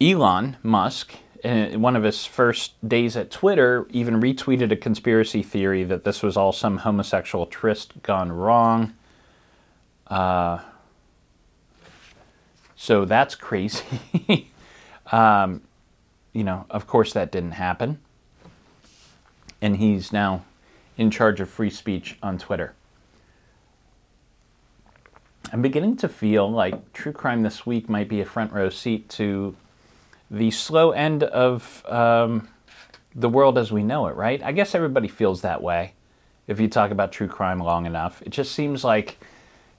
Elon 0.00 0.56
Musk, 0.62 1.14
in 1.42 1.80
one 1.80 1.96
of 1.96 2.02
his 2.02 2.26
first 2.26 2.72
days 2.86 3.16
at 3.16 3.30
Twitter, 3.30 3.86
even 3.90 4.20
retweeted 4.20 4.70
a 4.70 4.76
conspiracy 4.76 5.42
theory 5.42 5.84
that 5.84 6.04
this 6.04 6.22
was 6.22 6.36
all 6.36 6.52
some 6.52 6.78
homosexual 6.78 7.46
tryst 7.46 8.02
gone 8.02 8.30
wrong. 8.32 8.94
Uh, 10.06 10.58
so 12.76 13.04
that's 13.04 13.34
crazy. 13.34 13.82
um, 15.12 15.62
you 16.32 16.44
know, 16.44 16.66
of 16.68 16.86
course, 16.86 17.12
that 17.14 17.32
didn't 17.32 17.52
happen. 17.52 17.98
And 19.62 19.78
he's 19.78 20.12
now 20.12 20.44
in 20.98 21.10
charge 21.10 21.40
of 21.40 21.48
free 21.48 21.70
speech 21.70 22.18
on 22.22 22.36
Twitter. 22.36 22.74
I'm 25.52 25.62
beginning 25.62 25.96
to 25.98 26.08
feel 26.08 26.50
like 26.50 26.92
true 26.92 27.12
crime 27.12 27.42
this 27.42 27.64
week 27.64 27.88
might 27.88 28.08
be 28.08 28.20
a 28.20 28.26
front 28.26 28.52
row 28.52 28.68
seat 28.68 29.08
to 29.10 29.56
the 30.30 30.50
slow 30.50 30.90
end 30.90 31.22
of 31.22 31.84
um, 31.86 32.48
the 33.14 33.28
world 33.28 33.58
as 33.58 33.72
we 33.72 33.82
know 33.82 34.06
it, 34.06 34.16
right? 34.16 34.42
I 34.42 34.52
guess 34.52 34.74
everybody 34.74 35.08
feels 35.08 35.42
that 35.42 35.62
way 35.62 35.92
if 36.46 36.60
you 36.60 36.68
talk 36.68 36.90
about 36.90 37.12
true 37.12 37.28
crime 37.28 37.58
long 37.58 37.86
enough. 37.86 38.22
It 38.22 38.30
just 38.30 38.52
seems 38.52 38.84
like 38.84 39.18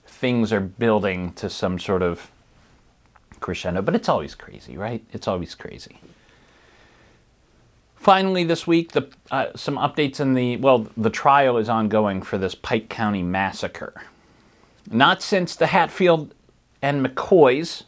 things 0.06 0.52
are 0.52 0.60
building 0.60 1.34
to 1.34 1.50
some 1.50 1.80
sort 1.80 2.02
of 2.02 2.32
crescendo, 3.40 3.82
but 3.82 3.96
it's 3.96 4.10
always 4.10 4.36
crazy, 4.36 4.78
right? 4.78 5.04
It's 5.14 5.28
always 5.28 5.56
crazy. 5.56 6.00
Finally, 7.96 8.44
this 8.44 8.66
week, 8.66 8.92
the, 8.94 9.10
uh, 9.32 9.48
some 9.56 9.76
updates 9.78 10.20
in 10.20 10.34
the 10.34 10.58
well, 10.58 10.88
the 10.96 11.10
trial 11.10 11.58
is 11.58 11.68
ongoing 11.68 12.22
for 12.22 12.38
this 12.38 12.56
Pike 12.56 12.90
County 12.90 13.24
massacre. 13.24 13.94
Not 14.90 15.22
since 15.22 15.56
the 15.56 15.68
Hatfield 15.68 16.34
and 16.82 17.06
McCoys 17.06 17.84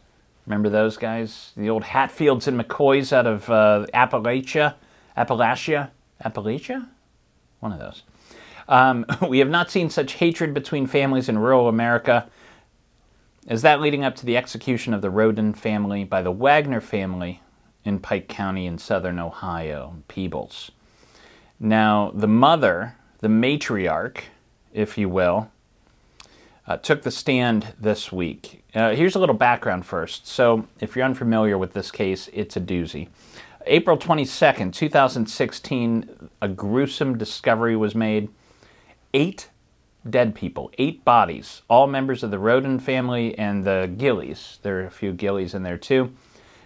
Remember 0.50 0.70
those 0.70 0.98
guys? 0.98 1.52
The 1.56 1.70
old 1.70 1.84
Hatfields 1.84 2.48
and 2.48 2.60
McCoys 2.60 3.14
out 3.14 3.28
of 3.28 3.48
uh, 3.52 3.86
Appalachia? 3.94 4.74
Appalachia? 5.16 5.92
Appalachia? 6.26 6.88
One 7.60 7.72
of 7.72 7.78
those. 7.78 8.02
Um, 8.68 9.06
we 9.30 9.38
have 9.40 9.50
not 9.50 9.70
seen 9.70 9.92
such 9.92 10.14
hatred 10.14 10.56
between 10.56 10.88
families 10.88 11.30
in 11.30 11.38
rural 11.38 11.70
America 11.70 12.28
as 13.48 13.62
that 13.62 13.80
leading 13.80 14.04
up 14.04 14.16
to 14.16 14.26
the 14.26 14.36
execution 14.36 14.92
of 14.92 15.04
the 15.04 15.12
Rhoden 15.12 15.56
family 15.56 16.04
by 16.04 16.24
the 16.24 16.32
Wagner 16.32 16.82
family 16.82 17.44
in 17.86 18.00
Pike 18.00 18.28
County 18.28 18.66
in 18.66 18.80
southern 18.80 19.20
Ohio, 19.20 20.02
Peebles. 20.08 20.72
Now, 21.60 22.12
the 22.16 22.28
mother, 22.28 22.96
the 23.20 23.28
matriarch, 23.28 24.22
if 24.74 24.98
you 24.98 25.10
will, 25.10 25.52
uh, 26.70 26.78
took 26.78 27.02
the 27.02 27.12
stand 27.12 27.74
this 27.80 28.12
week. 28.12 28.64
Uh, 28.76 28.92
here's 28.92 29.16
a 29.16 29.20
little 29.20 29.36
background 29.36 29.88
first. 29.88 30.28
So, 30.28 30.68
if 30.80 30.96
you're 30.96 31.04
unfamiliar 31.04 31.58
with 31.58 31.74
this 31.74 31.90
case, 31.90 32.30
it's 32.32 32.56
a 32.56 32.62
doozy. 32.62 33.10
April 33.66 33.98
22nd, 33.98 34.72
2016, 34.72 36.30
a 36.42 36.48
gruesome 36.48 37.18
discovery 37.18 37.76
was 37.76 37.96
made. 37.96 38.30
Eight 39.14 39.50
dead 40.08 40.36
people, 40.36 40.72
eight 40.78 41.04
bodies, 41.04 41.64
all 41.68 41.88
members 41.88 42.24
of 42.24 42.32
the 42.32 42.38
Rhoden 42.38 42.80
family 42.80 43.38
and 43.38 43.64
the 43.64 43.92
Gilleys. 43.98 44.60
There 44.62 44.80
are 44.80 44.86
a 44.86 44.92
few 44.92 45.12
Gilleys 45.12 45.56
in 45.56 45.64
there 45.64 45.78
too. 45.78 46.14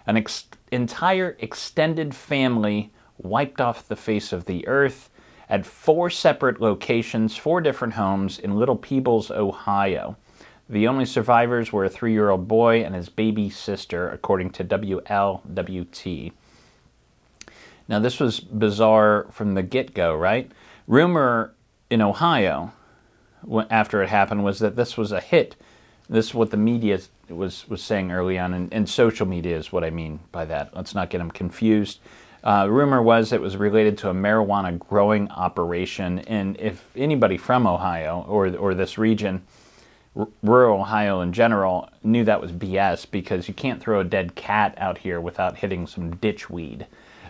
An 0.06 0.18
ex- 0.18 0.48
entire 0.72 1.38
extended 1.40 2.14
family 2.14 2.92
wiped 3.18 3.62
off 3.62 3.88
the 3.88 3.96
face 3.96 4.34
of 4.34 4.46
the 4.46 4.68
earth 4.68 5.10
at 5.50 5.66
four 5.66 6.10
separate 6.10 6.62
locations, 6.62 7.36
four 7.36 7.62
different 7.62 7.96
homes 7.96 8.40
in 8.40 8.58
Little 8.58 8.76
Peebles, 8.76 9.30
Ohio. 9.32 10.18
The 10.70 10.88
only 10.88 11.06
survivors 11.06 11.74
were 11.74 11.86
a 11.86 11.90
three 11.90 12.14
year 12.14 12.30
old 12.30 12.48
boy 12.48 12.84
and 12.84 12.96
his 12.96 13.10
baby 13.10 13.50
sister, 13.50 14.10
according 14.10 14.52
to 14.52 14.64
WLWT. 14.64 16.32
Now, 17.88 18.00
this 18.00 18.20
was 18.20 18.40
bizarre 18.40 19.28
from 19.32 19.56
the 19.56 19.64
get 19.64 19.94
go, 19.94 20.16
right? 20.16 20.52
Rumor 20.88 21.54
in 21.90 22.02
Ohio, 22.02 22.72
after 23.70 24.02
it 24.02 24.10
happened, 24.10 24.44
was 24.44 24.60
that 24.60 24.76
this 24.76 24.98
was 24.98 25.12
a 25.12 25.20
hit. 25.20 25.56
This 26.10 26.28
is 26.28 26.34
what 26.34 26.52
the 26.52 26.58
media 26.58 27.00
was, 27.30 27.68
was 27.68 27.84
saying 27.84 28.12
early 28.12 28.40
on, 28.40 28.54
and, 28.54 28.74
and 28.74 28.90
social 28.90 29.26
media 29.26 29.58
is 29.58 29.72
what 29.72 29.84
I 29.84 29.90
mean 29.90 30.22
by 30.32 30.46
that. 30.46 30.76
Let's 30.76 30.96
not 30.96 31.10
get 31.10 31.18
them 31.20 31.32
confused. 31.32 32.00
Uh, 32.44 32.68
rumor 32.70 33.02
was 33.02 33.32
it 33.32 33.40
was 33.40 33.56
related 33.56 33.98
to 33.98 34.10
a 34.10 34.14
marijuana 34.14 34.78
growing 34.78 35.30
operation, 35.32 36.20
and 36.20 36.60
if 36.60 36.90
anybody 36.96 37.38
from 37.38 37.66
Ohio 37.66 38.26
or 38.28 38.54
or 38.58 38.74
this 38.74 38.98
region, 38.98 39.44
r- 40.16 40.28
rural 40.42 40.82
Ohio 40.82 41.22
in 41.22 41.32
general, 41.32 41.90
knew 42.04 42.26
that 42.26 42.42
was 42.42 42.52
BS 42.52 43.10
because 43.10 43.48
you 43.48 43.54
can't 43.54 43.82
throw 43.82 44.02
a 44.02 44.04
dead 44.04 44.36
cat 44.36 44.74
out 44.78 44.98
here 44.98 45.22
without 45.22 45.58
hitting 45.58 45.88
some 45.88 46.18
ditch 46.18 46.50
weed. 46.50 46.86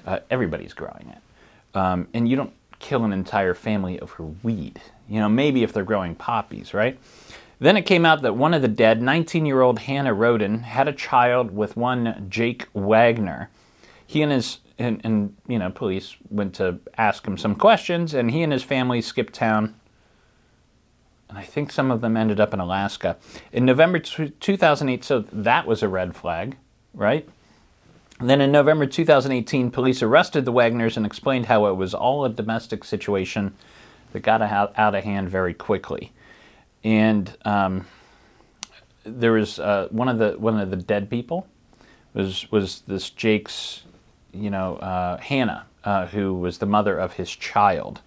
Uh, 0.06 0.20
everybody's 0.32 0.74
growing 0.74 1.14
it, 1.16 1.78
um, 1.78 2.08
and 2.16 2.28
you 2.28 2.36
don't 2.36 2.54
kill 2.80 3.04
an 3.04 3.14
entire 3.14 3.54
family 3.54 4.00
over 4.00 4.24
weed. 4.42 4.82
You 5.08 5.20
know, 5.20 5.30
maybe 5.30 5.62
if 5.62 5.74
they're 5.74 5.84
growing 5.84 6.16
poppies, 6.16 6.74
right? 6.74 7.00
Then 7.60 7.78
it 7.78 7.84
came 7.84 8.04
out 8.04 8.24
that 8.24 8.36
one 8.36 8.54
of 8.54 8.62
the 8.64 8.68
dead, 8.68 9.02
19 9.02 9.46
year 9.46 9.62
old 9.62 9.80
Hannah 9.80 10.16
Rhoden, 10.16 10.64
had 10.64 10.88
a 10.88 10.92
child 10.92 11.56
with 11.56 11.78
one 11.78 12.26
Jake 12.30 12.68
Wagner. 12.74 13.50
He 14.06 14.22
and 14.22 14.32
his 14.32 14.58
and, 14.78 15.02
and 15.04 15.36
you 15.48 15.60
know 15.60 15.70
police 15.70 16.16
went 16.30 16.56
to 16.56 16.80
ask 16.98 17.26
him 17.26 17.38
some 17.38 17.56
questions, 17.56 18.14
and 18.14 18.32
he 18.32 18.44
and 18.44 18.52
his 18.52 18.64
family 18.64 19.02
skipped 19.02 19.34
town. 19.34 19.76
And 21.30 21.38
I 21.38 21.44
think 21.44 21.72
some 21.72 21.90
of 21.90 22.02
them 22.02 22.16
ended 22.16 22.40
up 22.40 22.54
in 22.54 22.60
Alaska 22.60 23.18
in 23.52 23.66
November 23.66 23.98
2008. 23.98 25.04
So 25.04 25.20
that 25.20 25.66
was 25.66 25.82
a 25.82 25.88
red 25.88 26.16
flag, 26.16 26.58
right? 26.94 27.28
And 28.20 28.30
then 28.30 28.40
in 28.40 28.52
November 28.52 28.86
2018, 28.86 29.72
police 29.72 30.04
arrested 30.04 30.46
the 30.46 30.54
Wagners 30.54 30.96
and 30.96 31.06
explained 31.06 31.48
how 31.48 31.66
it 31.66 31.74
was 31.74 31.94
all 31.94 32.24
a 32.24 32.30
domestic 32.30 32.84
situation 32.84 33.56
that 34.12 34.20
got 34.20 34.42
out, 34.42 34.74
out 34.78 34.94
of 34.94 35.04
hand 35.04 35.30
very 35.30 35.54
quickly. 35.54 36.12
And 36.84 37.36
um, 37.44 37.88
there 39.04 39.32
was 39.32 39.60
uh, 39.60 39.88
one 39.90 40.08
of 40.08 40.20
the 40.20 40.38
one 40.38 40.60
of 40.60 40.70
the 40.70 40.78
dead 40.78 41.10
people 41.10 41.48
was 42.14 42.50
was 42.52 42.82
this 42.82 43.10
Jake's 43.10 43.84
you 44.34 44.50
know, 44.50 44.78
uh, 44.78 45.18
Hannah, 45.18 45.66
uh, 45.84 46.08
who 46.08 46.34
was 46.34 46.58
the 46.58 46.66
mother 46.66 46.98
of 46.98 47.14
his 47.14 47.30
child. 47.30 48.02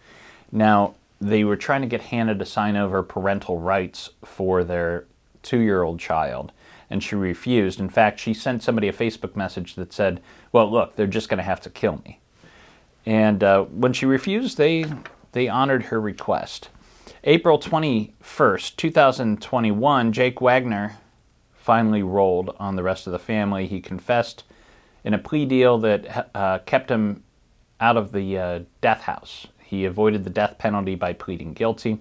Now, 0.50 0.94
they 1.20 1.44
were 1.44 1.56
trying 1.56 1.82
to 1.82 1.86
get 1.86 2.02
Hannah 2.02 2.34
to 2.34 2.44
sign 2.44 2.76
over 2.76 3.02
parental 3.02 3.58
rights 3.58 4.10
for 4.24 4.64
their 4.64 5.06
two 5.42 5.58
year 5.58 5.82
old 5.82 5.98
child, 5.98 6.52
and 6.90 7.02
she 7.02 7.14
refused. 7.14 7.80
In 7.80 7.88
fact, 7.88 8.20
she 8.20 8.34
sent 8.34 8.62
somebody 8.62 8.88
a 8.88 8.92
Facebook 8.92 9.36
message 9.36 9.74
that 9.74 9.92
said, 9.92 10.20
Well, 10.52 10.70
look, 10.70 10.96
they're 10.96 11.06
just 11.06 11.28
going 11.28 11.38
to 11.38 11.44
have 11.44 11.60
to 11.62 11.70
kill 11.70 12.02
me. 12.04 12.20
And 13.06 13.42
uh, 13.42 13.64
when 13.64 13.92
she 13.92 14.04
refused, 14.04 14.58
they, 14.58 14.84
they 15.32 15.48
honored 15.48 15.84
her 15.84 16.00
request. 16.00 16.68
April 17.22 17.58
21st, 17.58 18.76
2021, 18.76 20.12
Jake 20.12 20.40
Wagner 20.40 20.98
finally 21.54 22.02
rolled 22.02 22.54
on 22.58 22.76
the 22.76 22.82
rest 22.82 23.06
of 23.06 23.12
the 23.12 23.18
family. 23.18 23.66
He 23.66 23.80
confessed 23.80 24.44
in 25.06 25.14
a 25.14 25.18
plea 25.18 25.46
deal 25.46 25.78
that 25.78 26.28
uh, 26.34 26.58
kept 26.66 26.90
him 26.90 27.22
out 27.80 27.96
of 27.96 28.10
the 28.10 28.36
uh, 28.36 28.60
death 28.80 29.02
house. 29.02 29.46
He 29.62 29.84
avoided 29.84 30.24
the 30.24 30.30
death 30.30 30.58
penalty 30.58 30.96
by 30.96 31.12
pleading 31.12 31.52
guilty. 31.52 31.98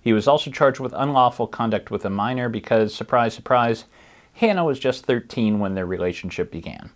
He 0.00 0.12
was 0.12 0.28
also 0.28 0.52
charged 0.52 0.78
with 0.78 0.92
unlawful 0.96 1.48
conduct 1.48 1.90
with 1.90 2.04
a 2.04 2.10
minor 2.10 2.48
because, 2.48 2.94
surprise, 2.94 3.34
surprise, 3.34 3.86
Hannah 4.34 4.64
was 4.64 4.78
just 4.78 5.04
13 5.04 5.58
when 5.58 5.74
their 5.74 5.84
relationship 5.84 6.52
began. 6.52 6.90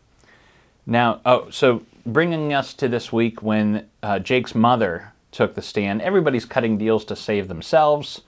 Now, 0.86 1.20
oh, 1.26 1.50
so 1.50 1.82
bringing 2.06 2.52
us 2.52 2.72
to 2.74 2.86
this 2.86 3.12
week 3.12 3.42
when 3.42 3.88
uh, 4.00 4.20
Jake's 4.20 4.54
mother 4.54 5.12
took 5.32 5.56
the 5.56 5.62
stand, 5.62 6.02
everybody's 6.02 6.44
cutting 6.44 6.78
deals 6.78 7.04
to 7.06 7.16
save 7.16 7.48
themselves. 7.48 8.20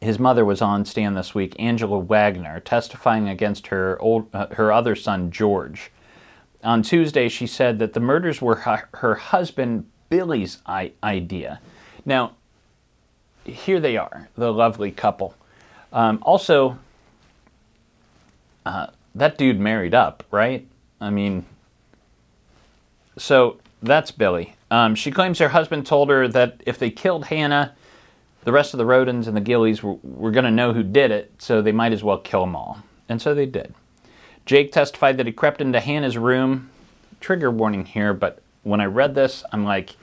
His 0.00 0.18
mother 0.18 0.44
was 0.44 0.62
on 0.62 0.86
stand 0.86 1.18
this 1.18 1.34
week, 1.34 1.54
Angela 1.58 1.98
Wagner, 1.98 2.60
testifying 2.60 3.28
against 3.28 3.66
her 3.66 4.00
old, 4.00 4.34
uh, 4.34 4.46
her 4.54 4.72
other 4.72 4.96
son 4.96 5.30
George 5.30 5.90
on 6.64 6.82
Tuesday, 6.82 7.28
she 7.28 7.46
said 7.46 7.78
that 7.78 7.92
the 7.92 8.00
murders 8.00 8.42
were 8.42 8.56
her, 8.56 8.88
her 8.94 9.14
husband 9.14 9.86
Billy's 10.10 10.58
I- 10.66 10.92
idea. 11.02 11.60
Now, 12.04 12.32
here 13.44 13.80
they 13.80 13.96
are, 13.96 14.28
the 14.36 14.52
lovely 14.52 14.90
couple. 14.90 15.34
Um, 15.92 16.18
also, 16.22 16.78
uh, 18.66 18.88
that 19.14 19.38
dude 19.38 19.58
married 19.58 19.94
up, 19.94 20.24
right? 20.30 20.66
I 21.00 21.10
mean, 21.10 21.46
so 23.16 23.58
that's 23.82 24.10
Billy. 24.10 24.54
Um, 24.70 24.94
she 24.94 25.10
claims 25.10 25.38
her 25.38 25.48
husband 25.48 25.86
told 25.86 26.10
her 26.10 26.28
that 26.28 26.62
if 26.66 26.78
they 26.78 26.90
killed 26.90 27.26
Hannah, 27.26 27.74
the 28.44 28.52
rest 28.52 28.74
of 28.74 28.78
the 28.78 28.84
Rhodens 28.84 29.26
and 29.26 29.36
the 29.36 29.40
Gilleys 29.40 29.82
were, 29.82 29.96
were 30.02 30.30
going 30.30 30.44
to 30.44 30.50
know 30.50 30.72
who 30.72 30.82
did 30.82 31.10
it, 31.10 31.32
so 31.38 31.62
they 31.62 31.72
might 31.72 31.92
as 31.92 32.04
well 32.04 32.18
kill 32.18 32.40
them 32.40 32.54
all. 32.54 32.78
And 33.08 33.20
so 33.20 33.34
they 33.34 33.46
did. 33.46 33.74
Jake 34.48 34.72
testified 34.72 35.18
that 35.18 35.26
he 35.26 35.32
crept 35.32 35.60
into 35.60 35.78
Hannah's 35.78 36.16
room. 36.16 36.70
Trigger 37.20 37.50
warning 37.50 37.84
here, 37.84 38.14
but 38.14 38.40
when 38.62 38.80
I 38.80 38.86
read 38.86 39.14
this, 39.14 39.44
I'm 39.52 39.62
like, 39.62 39.94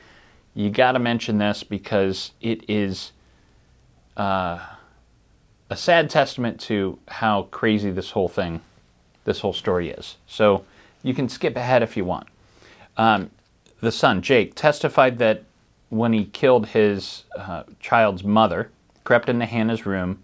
you 0.54 0.70
got 0.70 0.92
to 0.92 1.00
mention 1.00 1.40
this 1.40 1.64
because 1.64 2.32
it 2.42 2.64
is 2.70 3.12
uh, 4.16 4.60
a 5.72 5.76
sad 5.76 6.12
testament 6.12 6.60
to 6.62 7.00
how 7.08 7.48
crazy 7.50 7.90
this 7.90 8.12
whole 8.12 8.28
thing, 8.28 8.62
this 9.24 9.40
whole 9.40 9.52
story 9.52 9.90
is. 9.90 10.18
So 10.28 10.64
you 11.02 11.16
can 11.16 11.28
skip 11.28 11.56
ahead 11.56 11.82
if 11.82 11.98
you 11.98 12.06
want. 12.06 12.28
Um, 12.98 13.32
the 13.82 13.92
son, 13.92 14.22
Jake, 14.22 14.54
testified 14.54 15.18
that 15.18 15.42
when 15.90 16.14
he 16.14 16.26
killed 16.26 16.68
his 16.68 17.24
uh, 17.36 17.64
child's 17.80 18.24
mother, 18.24 18.70
crept 19.06 19.28
into 19.28 19.48
Hannah's 19.48 19.88
room, 19.88 20.24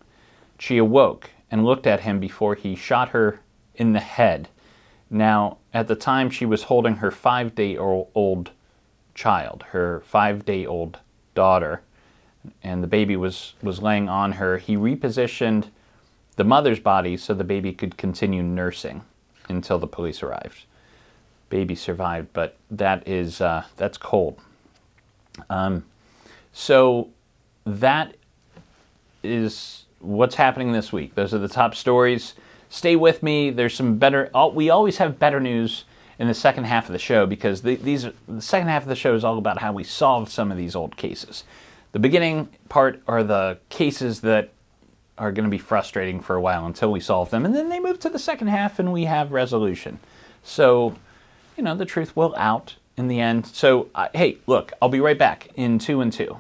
she 0.60 0.78
awoke 0.78 1.32
and 1.50 1.66
looked 1.66 1.88
at 1.88 2.02
him 2.02 2.20
before 2.20 2.54
he 2.54 2.76
shot 2.76 3.10
her 3.10 3.40
in 3.82 3.94
the 3.94 4.00
head. 4.00 4.48
Now, 5.10 5.58
at 5.74 5.88
the 5.88 5.96
time, 5.96 6.30
she 6.30 6.46
was 6.46 6.63
holding 6.63 6.98
her 6.98 7.10
five 7.10 7.56
day 7.56 7.76
old 7.76 8.52
child, 9.15 9.63
her 9.72 10.04
five 10.06 10.46
day 10.46 10.67
old 10.67 11.00
daughter, 11.34 11.82
and 12.62 12.84
the 12.84 12.88
baby 12.88 13.15
was, 13.15 13.56
was 13.60 13.82
laying 13.82 14.08
on 14.08 14.34
her. 14.34 14.60
He 14.60 14.78
repositioned 14.78 15.70
the 16.36 16.44
mother's 16.44 16.80
body 16.80 17.17
so 17.17 17.34
the 17.34 17.44
baby 17.44 17.74
could 17.74 17.98
continue 17.98 18.44
nursing 18.44 19.02
until 19.50 19.80
the 19.80 19.88
police 19.88 20.22
arrived. 20.22 20.65
Baby 21.50 21.74
survived, 21.74 22.28
but 22.34 22.58
that 22.70 23.08
is 23.08 23.41
uh, 23.41 23.63
that's 23.78 23.98
cold. 23.98 24.39
Um, 25.50 25.86
so 26.54 27.10
that 27.65 28.15
is 29.24 29.86
what's 29.98 30.36
happening 30.36 30.72
this 30.72 30.94
week. 30.94 31.15
Those 31.15 31.34
are 31.34 31.39
the 31.39 31.50
top 31.50 31.74
stories 31.74 32.36
stay 32.72 32.96
with 32.96 33.22
me. 33.22 33.52
There's 33.52 33.76
some 33.76 33.98
better. 33.98 34.32
We 34.54 34.72
always 34.72 34.98
have 34.98 35.20
better 35.20 35.40
news 35.40 35.84
in 36.18 36.28
the 36.28 36.34
second 36.34 36.64
half 36.64 36.88
of 36.88 36.94
the 36.94 37.00
show 37.00 37.28
because 37.28 37.62
the, 37.62 37.76
these 37.76 38.08
the 38.28 38.42
second 38.42 38.70
half 38.70 38.84
of 38.84 38.90
the 38.90 38.96
show 38.96 39.14
is 39.14 39.24
all 39.24 39.38
about 39.38 39.60
how 39.60 39.74
we 39.74 39.84
solved 39.84 40.32
some 40.32 40.52
of 40.52 40.58
these 40.58 40.76
old 40.76 40.98
cases. 40.98 41.44
The 41.92 42.00
beginning 42.00 42.50
part 42.70 43.02
are 43.08 43.24
the 43.24 43.60
cases 43.70 44.22
that 44.22 44.52
are 45.18 45.32
going 45.32 45.44
to 45.44 45.52
be 45.52 45.58
frustrating 45.58 46.22
for 46.22 46.36
a 46.36 46.42
while 46.42 46.66
until 46.66 46.92
we 46.92 47.00
solve 47.00 47.30
them. 47.30 47.46
And 47.46 47.54
then 47.54 47.70
they 47.70 47.80
move 47.80 48.00
to 48.00 48.10
the 48.10 48.18
second 48.18 48.48
half 48.48 48.80
and 48.80 48.94
we 48.94 49.04
have 49.04 49.34
resolution. 49.34 50.00
So, 50.42 50.96
you 51.58 51.64
know, 51.64 51.76
the 51.76 51.86
truth 51.86 52.16
will 52.16 52.34
out 52.38 52.76
in 52.98 53.08
the 53.08 53.20
end. 53.20 53.46
So, 53.48 53.90
uh, 53.94 54.08
hey, 54.14 54.38
look, 54.48 54.72
I'll 54.82 54.90
be 54.90 55.02
right 55.02 55.18
back 55.18 55.50
in 55.56 55.78
two 55.78 56.02
and 56.02 56.12
two. 56.12 56.38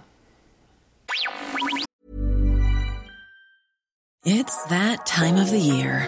It's 4.23 4.65
that 4.65 5.05
time 5.05 5.35
of 5.35 5.49
the 5.49 5.59
year. 5.59 6.07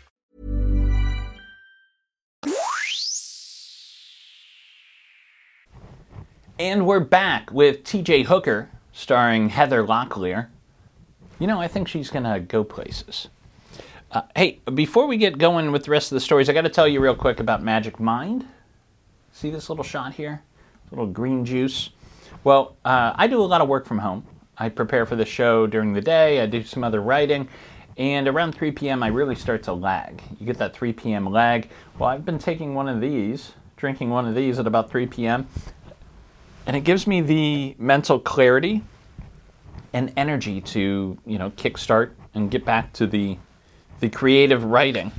And 6.61 6.85
we're 6.85 6.99
back 6.99 7.51
with 7.51 7.83
TJ 7.83 8.25
Hooker, 8.25 8.69
starring 8.93 9.49
Heather 9.49 9.83
Locklear. 9.83 10.49
You 11.39 11.47
know, 11.47 11.59
I 11.59 11.67
think 11.67 11.87
she's 11.87 12.11
going 12.11 12.25
to 12.25 12.39
go 12.39 12.63
places. 12.63 13.29
Uh, 14.11 14.21
hey, 14.35 14.59
before 14.71 15.07
we 15.07 15.17
get 15.17 15.39
going 15.39 15.71
with 15.71 15.85
the 15.85 15.89
rest 15.89 16.11
of 16.11 16.17
the 16.17 16.19
stories, 16.19 16.49
I 16.49 16.53
got 16.53 16.61
to 16.61 16.69
tell 16.69 16.87
you 16.87 16.99
real 16.99 17.15
quick 17.15 17.39
about 17.39 17.63
Magic 17.63 17.99
Mind. 17.99 18.45
See 19.31 19.49
this 19.49 19.69
little 19.71 19.83
shot 19.83 20.13
here? 20.13 20.43
Little 20.91 21.07
green 21.07 21.45
juice. 21.45 21.89
Well, 22.43 22.75
uh, 22.85 23.13
I 23.15 23.25
do 23.25 23.41
a 23.41 23.43
lot 23.43 23.61
of 23.61 23.67
work 23.67 23.87
from 23.87 23.97
home. 23.97 24.23
I 24.55 24.69
prepare 24.69 25.07
for 25.07 25.15
the 25.15 25.25
show 25.25 25.65
during 25.65 25.93
the 25.93 26.01
day, 26.01 26.41
I 26.41 26.45
do 26.45 26.63
some 26.63 26.83
other 26.83 27.01
writing, 27.01 27.47
and 27.97 28.27
around 28.27 28.53
3 28.53 28.69
p.m., 28.73 29.01
I 29.01 29.07
really 29.07 29.33
start 29.33 29.63
to 29.63 29.73
lag. 29.73 30.21
You 30.39 30.45
get 30.45 30.59
that 30.59 30.75
3 30.75 30.93
p.m. 30.93 31.25
lag. 31.25 31.71
Well, 31.97 32.09
I've 32.09 32.23
been 32.23 32.37
taking 32.37 32.75
one 32.75 32.87
of 32.87 33.01
these, 33.01 33.53
drinking 33.77 34.11
one 34.11 34.27
of 34.27 34.35
these 34.35 34.59
at 34.59 34.67
about 34.67 34.91
3 34.91 35.07
p.m., 35.07 35.47
and 36.65 36.75
it 36.75 36.81
gives 36.81 37.07
me 37.07 37.21
the 37.21 37.75
mental 37.77 38.19
clarity 38.19 38.83
and 39.93 40.13
energy 40.15 40.61
to 40.61 41.17
you 41.25 41.37
know 41.37 41.49
kickstart 41.51 42.11
and 42.33 42.49
get 42.51 42.65
back 42.65 42.93
to 42.93 43.07
the 43.07 43.37
the 43.99 44.09
creative 44.09 44.63
writing. 44.65 45.11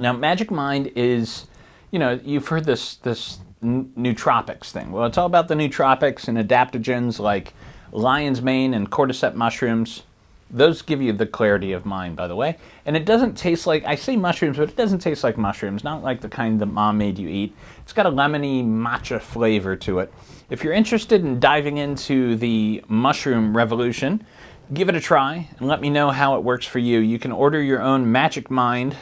Now, 0.00 0.12
Magic 0.12 0.50
Mind 0.50 0.90
is, 0.96 1.46
you 1.90 1.98
know, 1.98 2.18
you've 2.24 2.48
heard 2.48 2.64
this 2.64 2.96
this 2.96 3.38
nootropics 3.62 4.70
thing. 4.70 4.90
Well, 4.92 5.06
it's 5.06 5.16
all 5.16 5.26
about 5.26 5.48
the 5.48 5.54
nootropics 5.54 6.28
and 6.28 6.36
adaptogens 6.36 7.18
like 7.18 7.54
lion's 7.92 8.42
mane 8.42 8.74
and 8.74 8.90
cordyceps 8.90 9.34
mushrooms. 9.34 10.02
Those 10.50 10.82
give 10.82 11.00
you 11.00 11.12
the 11.12 11.26
clarity 11.26 11.72
of 11.72 11.86
mind, 11.86 12.16
by 12.16 12.28
the 12.28 12.36
way. 12.36 12.58
And 12.84 12.96
it 12.96 13.06
doesn't 13.06 13.34
taste 13.36 13.66
like, 13.66 13.84
I 13.86 13.94
say 13.94 14.16
mushrooms, 14.16 14.58
but 14.58 14.68
it 14.68 14.76
doesn't 14.76 14.98
taste 14.98 15.24
like 15.24 15.38
mushrooms, 15.38 15.82
not 15.82 16.02
like 16.02 16.20
the 16.20 16.28
kind 16.28 16.60
that 16.60 16.66
mom 16.66 16.98
made 16.98 17.18
you 17.18 17.28
eat. 17.28 17.56
It's 17.78 17.92
got 17.92 18.06
a 18.06 18.10
lemony 18.10 18.64
matcha 18.64 19.20
flavor 19.20 19.74
to 19.76 20.00
it. 20.00 20.12
If 20.50 20.62
you're 20.62 20.74
interested 20.74 21.24
in 21.24 21.40
diving 21.40 21.78
into 21.78 22.36
the 22.36 22.84
mushroom 22.86 23.56
revolution, 23.56 24.24
give 24.72 24.88
it 24.88 24.94
a 24.94 25.00
try 25.00 25.48
and 25.58 25.66
let 25.66 25.80
me 25.80 25.88
know 25.90 26.10
how 26.10 26.36
it 26.36 26.44
works 26.44 26.66
for 26.66 26.78
you. 26.78 26.98
You 26.98 27.18
can 27.18 27.32
order 27.32 27.62
your 27.62 27.80
own 27.80 28.12
Magic 28.12 28.50
Mind 28.50 28.96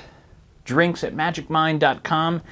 drinks 0.64 1.02
at 1.02 1.14
magicmind.com. 1.14 2.42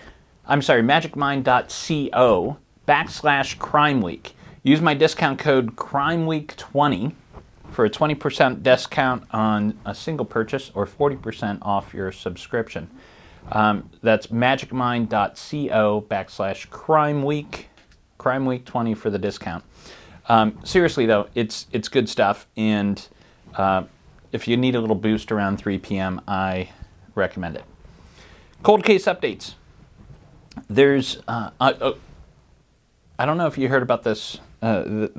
I'm 0.46 0.62
sorry, 0.62 0.83
magicmind.co 0.83 2.57
backslash 2.88 3.59
crime 3.59 4.03
week. 4.03 4.35
Use 4.62 4.81
my 4.81 4.94
discount 4.94 5.38
code 5.38 5.76
crimeweek20 5.76 7.14
for 7.70 7.85
a 7.85 7.90
20% 7.90 8.62
discount 8.62 9.22
on 9.31 9.79
a 9.87 9.94
single 9.94 10.26
purchase 10.26 10.72
or 10.74 10.87
40% 10.87 11.59
off 11.62 11.94
your 11.94 12.11
subscription. 12.11 12.90
Um, 13.53 13.90
that's 14.03 14.26
magicmind.co 14.26 16.07
backslash 16.09 16.68
crime 16.68 17.22
week, 17.22 17.69
crime 18.20 18.44
week 18.44 18.66
20 18.66 18.92
for 18.94 19.09
the 19.09 19.18
discount. 19.18 19.64
Um, 20.28 20.59
seriously 20.62 21.06
though, 21.06 21.28
it's 21.35 21.66
it's 21.72 21.88
good 21.88 22.09
stuff, 22.09 22.46
and 22.54 23.09
uh, 23.54 23.85
if 24.30 24.46
you 24.46 24.59
need 24.59 24.74
a 24.76 24.80
little 24.80 24.94
boost 24.94 25.33
around 25.33 25.56
3 25.56 25.78
p.m., 25.78 26.20
I 26.28 26.68
recommend 27.14 27.56
it. 27.56 27.64
Cold 28.62 28.85
case 28.85 29.06
updates. 29.06 29.54
There's 30.68 31.22
uh, 31.26 31.50
uh, 31.59 31.92
I 33.18 33.24
don't 33.24 33.38
know 33.38 33.46
if 33.46 33.56
you 33.56 33.68
heard 33.68 33.83
about 33.83 34.02
this. 34.02 34.38
Uh, 34.61 34.85
th- 34.85 35.12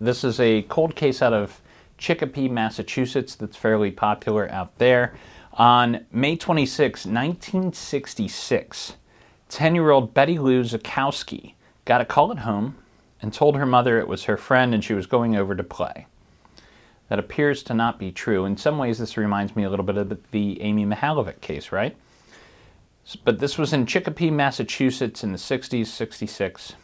this 0.00 0.24
is 0.24 0.40
a 0.40 0.62
cold 0.62 0.96
case 0.96 1.22
out 1.22 1.32
of 1.32 1.60
Chicopee, 1.98 2.48
Massachusetts, 2.48 3.36
that's 3.36 3.56
fairly 3.56 3.92
popular 3.92 4.50
out 4.50 4.76
there. 4.78 5.14
On 5.52 6.04
May 6.10 6.34
26, 6.34 7.06
1966, 7.06 8.96
10 9.48 9.74
year 9.74 9.90
old 9.90 10.12
Betty 10.14 10.38
Lou 10.38 10.64
Zukowski 10.64 11.54
got 11.90 12.00
a 12.00 12.04
call 12.04 12.30
at 12.30 12.38
home 12.38 12.76
and 13.20 13.32
told 13.32 13.56
her 13.56 13.66
mother 13.66 13.98
it 13.98 14.06
was 14.06 14.22
her 14.26 14.36
friend 14.36 14.72
and 14.72 14.84
she 14.84 14.94
was 14.94 15.06
going 15.06 15.34
over 15.34 15.56
to 15.56 15.64
play. 15.64 16.06
that 17.08 17.18
appears 17.18 17.64
to 17.64 17.74
not 17.74 17.98
be 17.98 18.12
true. 18.12 18.44
In 18.44 18.56
some 18.56 18.78
ways, 18.78 19.00
this 19.00 19.16
reminds 19.16 19.56
me 19.56 19.64
a 19.64 19.70
little 19.70 19.84
bit 19.84 19.96
of 19.96 20.16
the, 20.30 20.62
Amy 20.62 20.86
Mihaljevic 20.86 21.40
case, 21.40 21.72
right? 21.72 21.96
But 23.24 23.40
this 23.40 23.58
was 23.58 23.72
in 23.72 23.86
Chicopee, 23.86 24.30
Massachusetts 24.30 25.24
in 25.24 25.32
the 25.32 25.36
60s, 25.36 25.86
66. 25.86 26.74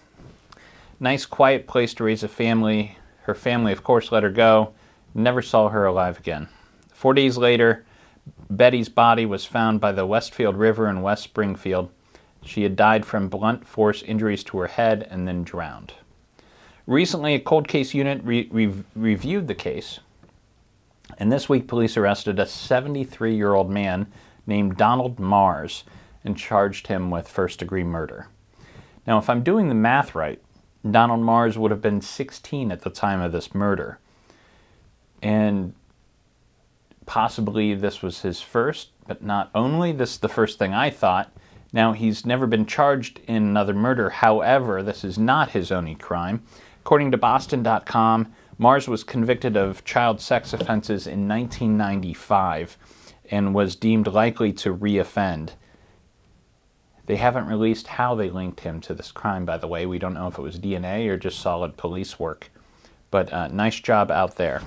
Nice, 0.98 1.24
quiet 1.24 1.68
place 1.68 1.94
to 1.94 2.02
raise 2.02 2.24
a 2.24 2.28
family. 2.28 2.98
Her 3.22 3.34
family, 3.36 3.70
of 3.70 3.84
course, 3.84 4.10
let 4.10 4.24
her 4.24 4.30
go. 4.30 4.72
Never 5.14 5.40
saw 5.40 5.68
her 5.68 5.86
alive 5.86 6.18
again. 6.18 6.48
Four 6.92 7.14
days 7.14 7.38
later, 7.38 7.86
Betty's 8.50 8.88
body 8.88 9.24
was 9.24 9.44
found 9.44 9.80
by 9.80 9.92
the 9.92 10.04
Westfield 10.04 10.56
River 10.56 10.88
in 10.88 11.00
West 11.00 11.22
Springfield. 11.22 11.90
She 12.46 12.62
had 12.62 12.76
died 12.76 13.04
from 13.04 13.28
blunt 13.28 13.66
force 13.66 14.02
injuries 14.02 14.44
to 14.44 14.58
her 14.58 14.68
head 14.68 15.06
and 15.10 15.26
then 15.26 15.42
drowned. 15.42 15.94
Recently, 16.86 17.34
a 17.34 17.40
cold 17.40 17.66
case 17.66 17.94
unit 17.94 18.22
re- 18.22 18.48
re- 18.50 18.84
reviewed 18.94 19.48
the 19.48 19.54
case, 19.54 20.00
and 21.18 21.32
this 21.32 21.48
week 21.48 21.66
police 21.66 21.96
arrested 21.96 22.38
a 22.38 22.46
73 22.46 23.34
year 23.34 23.54
old 23.54 23.70
man 23.70 24.06
named 24.46 24.76
Donald 24.76 25.18
Mars 25.18 25.84
and 26.24 26.36
charged 26.36 26.86
him 26.86 27.10
with 27.10 27.28
first 27.28 27.58
degree 27.58 27.84
murder. 27.84 28.28
Now, 29.06 29.18
if 29.18 29.28
I'm 29.30 29.42
doing 29.42 29.68
the 29.68 29.74
math 29.74 30.14
right, 30.14 30.40
Donald 30.88 31.20
Mars 31.20 31.58
would 31.58 31.70
have 31.70 31.82
been 31.82 32.00
16 32.00 32.70
at 32.70 32.82
the 32.82 32.90
time 32.90 33.20
of 33.20 33.32
this 33.32 33.54
murder. 33.54 33.98
And 35.22 35.74
possibly 37.06 37.74
this 37.74 38.02
was 38.02 38.22
his 38.22 38.40
first, 38.40 38.90
but 39.06 39.22
not 39.22 39.50
only. 39.54 39.92
This 39.92 40.12
is 40.12 40.18
the 40.18 40.28
first 40.28 40.58
thing 40.58 40.74
I 40.74 40.90
thought. 40.90 41.32
Now, 41.72 41.92
he's 41.92 42.24
never 42.24 42.46
been 42.46 42.66
charged 42.66 43.20
in 43.26 43.36
another 43.36 43.74
murder. 43.74 44.10
However, 44.10 44.82
this 44.82 45.04
is 45.04 45.18
not 45.18 45.50
his 45.50 45.70
only 45.72 45.94
crime. 45.94 46.42
According 46.80 47.10
to 47.10 47.18
Boston.com, 47.18 48.32
Mars 48.58 48.88
was 48.88 49.04
convicted 49.04 49.56
of 49.56 49.84
child 49.84 50.20
sex 50.20 50.52
offenses 50.52 51.06
in 51.06 51.28
1995 51.28 52.78
and 53.30 53.54
was 53.54 53.76
deemed 53.76 54.06
likely 54.06 54.52
to 54.52 54.74
reoffend. 54.74 55.50
They 57.06 57.16
haven't 57.16 57.46
released 57.46 57.86
how 57.86 58.14
they 58.14 58.30
linked 58.30 58.60
him 58.60 58.80
to 58.82 58.94
this 58.94 59.12
crime, 59.12 59.44
by 59.44 59.58
the 59.58 59.68
way. 59.68 59.86
We 59.86 59.98
don't 59.98 60.14
know 60.14 60.26
if 60.26 60.38
it 60.38 60.42
was 60.42 60.58
DNA 60.58 61.08
or 61.08 61.16
just 61.16 61.38
solid 61.38 61.76
police 61.76 62.18
work. 62.18 62.50
But 63.10 63.32
uh, 63.32 63.48
nice 63.48 63.78
job 63.78 64.10
out 64.10 64.36
there. 64.36 64.62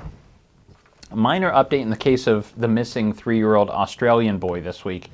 A 1.11 1.15
minor 1.15 1.51
update 1.51 1.81
in 1.81 1.89
the 1.89 1.97
case 1.97 2.27
of 2.27 2.53
the 2.55 2.67
missing 2.67 3.13
three 3.13 3.37
year 3.37 3.55
old 3.55 3.69
Australian 3.69 4.37
boy 4.37 4.61
this 4.61 4.85
week. 4.85 5.09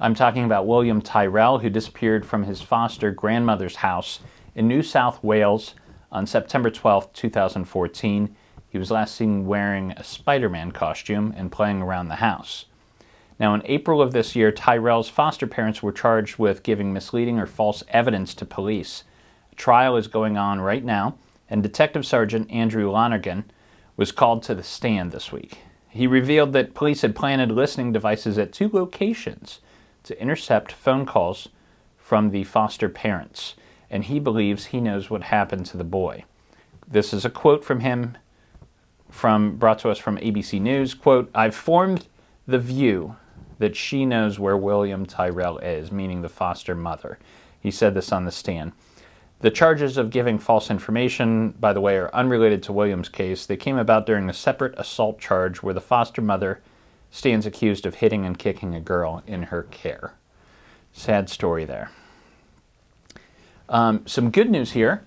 I'm 0.00 0.14
talking 0.14 0.44
about 0.44 0.68
William 0.68 1.02
Tyrrell, 1.02 1.58
who 1.58 1.68
disappeared 1.68 2.24
from 2.24 2.44
his 2.44 2.62
foster 2.62 3.10
grandmother's 3.10 3.76
house 3.76 4.20
in 4.54 4.68
New 4.68 4.80
South 4.80 5.24
Wales 5.24 5.74
on 6.12 6.24
September 6.24 6.70
12, 6.70 7.12
2014. 7.12 8.36
He 8.68 8.78
was 8.78 8.92
last 8.92 9.16
seen 9.16 9.44
wearing 9.44 9.90
a 9.92 10.04
Spider 10.04 10.48
Man 10.48 10.70
costume 10.70 11.34
and 11.36 11.50
playing 11.50 11.82
around 11.82 12.06
the 12.06 12.16
house. 12.16 12.66
Now, 13.40 13.54
in 13.54 13.62
April 13.64 14.00
of 14.00 14.12
this 14.12 14.36
year, 14.36 14.52
Tyrrell's 14.52 15.08
foster 15.08 15.48
parents 15.48 15.82
were 15.82 15.90
charged 15.90 16.38
with 16.38 16.62
giving 16.62 16.92
misleading 16.92 17.40
or 17.40 17.46
false 17.46 17.82
evidence 17.88 18.34
to 18.34 18.46
police. 18.46 19.02
A 19.50 19.56
trial 19.56 19.96
is 19.96 20.06
going 20.06 20.36
on 20.36 20.60
right 20.60 20.84
now, 20.84 21.18
and 21.50 21.60
Detective 21.60 22.06
Sergeant 22.06 22.48
Andrew 22.52 22.88
Lonergan 22.88 23.50
was 23.96 24.12
called 24.12 24.44
to 24.44 24.54
the 24.54 24.62
stand 24.62 25.10
this 25.10 25.32
week. 25.32 25.58
He 25.88 26.06
revealed 26.06 26.52
that 26.52 26.74
police 26.74 27.02
had 27.02 27.16
planted 27.16 27.50
listening 27.50 27.90
devices 27.90 28.38
at 28.38 28.52
two 28.52 28.70
locations 28.72 29.58
to 30.08 30.20
intercept 30.20 30.72
phone 30.72 31.06
calls 31.06 31.48
from 31.96 32.30
the 32.30 32.44
foster 32.44 32.88
parents, 32.88 33.54
and 33.90 34.04
he 34.04 34.18
believes 34.18 34.66
he 34.66 34.80
knows 34.80 35.10
what 35.10 35.24
happened 35.24 35.66
to 35.66 35.76
the 35.76 35.84
boy. 35.84 36.24
This 36.86 37.12
is 37.12 37.24
a 37.24 37.30
quote 37.30 37.64
from 37.64 37.80
him 37.80 38.16
from 39.10 39.56
brought 39.56 39.78
to 39.80 39.90
us 39.90 39.98
from 39.98 40.18
ABC 40.18 40.60
News, 40.60 40.94
quote, 40.94 41.30
"I've 41.34 41.54
formed 41.54 42.08
the 42.46 42.58
view 42.58 43.16
that 43.58 43.76
she 43.76 44.06
knows 44.06 44.38
where 44.38 44.56
William 44.56 45.04
Tyrrell 45.04 45.58
is, 45.58 45.92
meaning 45.92 46.22
the 46.22 46.28
foster 46.28 46.74
mother." 46.74 47.18
He 47.60 47.70
said 47.70 47.94
this 47.94 48.12
on 48.12 48.24
the 48.24 48.30
stand. 48.30 48.72
The 49.40 49.50
charges 49.50 49.96
of 49.96 50.10
giving 50.10 50.38
false 50.38 50.70
information, 50.70 51.50
by 51.60 51.72
the 51.72 51.80
way, 51.80 51.96
are 51.96 52.14
unrelated 52.14 52.62
to 52.64 52.72
Williams' 52.72 53.08
case. 53.08 53.46
They 53.46 53.56
came 53.56 53.76
about 53.76 54.06
during 54.06 54.28
a 54.28 54.34
separate 54.34 54.74
assault 54.78 55.20
charge 55.20 55.62
where 55.62 55.74
the 55.74 55.80
foster 55.80 56.22
mother 56.22 56.60
stands 57.10 57.46
accused 57.46 57.86
of 57.86 57.96
hitting 57.96 58.24
and 58.24 58.38
kicking 58.38 58.74
a 58.74 58.80
girl 58.80 59.22
in 59.26 59.44
her 59.44 59.62
care. 59.64 60.14
Sad 60.92 61.28
story 61.28 61.64
there. 61.64 61.90
Um, 63.68 64.06
some 64.06 64.30
good 64.30 64.50
news 64.50 64.72
here. 64.72 65.04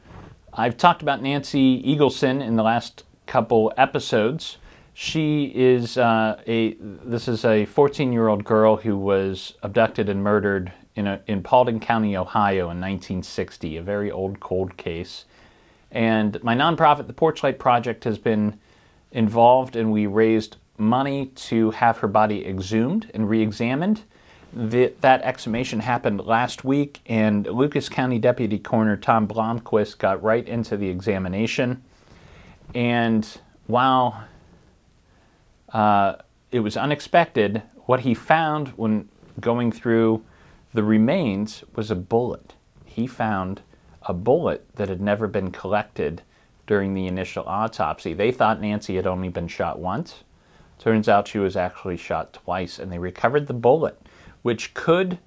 I've 0.53 0.77
talked 0.77 1.01
about 1.01 1.21
Nancy 1.21 1.81
Eagleson 1.83 2.45
in 2.45 2.55
the 2.55 2.63
last 2.63 3.03
couple 3.25 3.73
episodes. 3.77 4.57
She 4.93 5.45
is 5.55 5.97
uh, 5.97 6.41
a 6.45 6.73
this 6.73 7.27
is 7.27 7.45
a 7.45 7.65
14 7.65 8.11
year 8.11 8.27
old 8.27 8.43
girl 8.43 8.75
who 8.75 8.97
was 8.97 9.53
abducted 9.63 10.09
and 10.09 10.21
murdered 10.21 10.73
in 10.95 11.07
a, 11.07 11.21
in 11.27 11.41
Paulding 11.41 11.79
County, 11.79 12.17
Ohio, 12.17 12.63
in 12.63 12.81
1960. 12.81 13.77
A 13.77 13.81
very 13.81 14.11
old 14.11 14.39
cold 14.39 14.75
case. 14.77 15.25
And 15.89 16.41
my 16.43 16.55
nonprofit, 16.55 17.07
the 17.07 17.13
Porchlight 17.13 17.57
Project, 17.57 18.03
has 18.03 18.17
been 18.17 18.59
involved, 19.11 19.75
and 19.75 19.91
we 19.91 20.05
raised 20.05 20.57
money 20.81 21.27
to 21.27 21.71
have 21.71 21.99
her 21.99 22.07
body 22.07 22.45
exhumed 22.45 23.09
and 23.13 23.29
re-examined. 23.29 24.03
That 24.53 25.21
exhumation 25.23 25.79
happened 25.79 26.25
last 26.25 26.65
week, 26.65 26.99
and 27.05 27.47
Lucas 27.47 27.87
County 27.87 28.19
Deputy 28.19 28.59
Coroner 28.59 28.97
Tom 28.97 29.25
Blomquist 29.25 29.97
got 29.97 30.21
right 30.21 30.45
into 30.45 30.75
the 30.75 30.89
examination. 30.89 31.81
And 32.75 33.25
while 33.67 34.25
uh, 35.71 36.15
it 36.51 36.59
was 36.59 36.75
unexpected, 36.75 37.61
what 37.85 38.01
he 38.01 38.13
found 38.13 38.69
when 38.69 39.07
going 39.39 39.71
through 39.71 40.23
the 40.73 40.83
remains 40.83 41.63
was 41.75 41.89
a 41.89 41.95
bullet. 41.95 42.55
He 42.83 43.07
found 43.07 43.61
a 44.01 44.13
bullet 44.13 44.67
that 44.75 44.89
had 44.89 44.99
never 44.99 45.27
been 45.27 45.51
collected 45.51 46.23
during 46.67 46.93
the 46.93 47.07
initial 47.07 47.43
autopsy. 47.45 48.13
They 48.13 48.31
thought 48.31 48.59
Nancy 48.59 48.95
had 48.95 49.07
only 49.07 49.29
been 49.29 49.47
shot 49.47 49.79
once. 49.79 50.23
Turns 50.81 51.07
out 51.07 51.27
she 51.27 51.37
was 51.37 51.55
actually 51.55 51.95
shot 51.95 52.33
twice, 52.33 52.79
and 52.79 52.91
they 52.91 52.97
recovered 52.97 53.45
the 53.45 53.53
bullet, 53.53 54.01
which 54.41 54.73
could, 54.73 55.19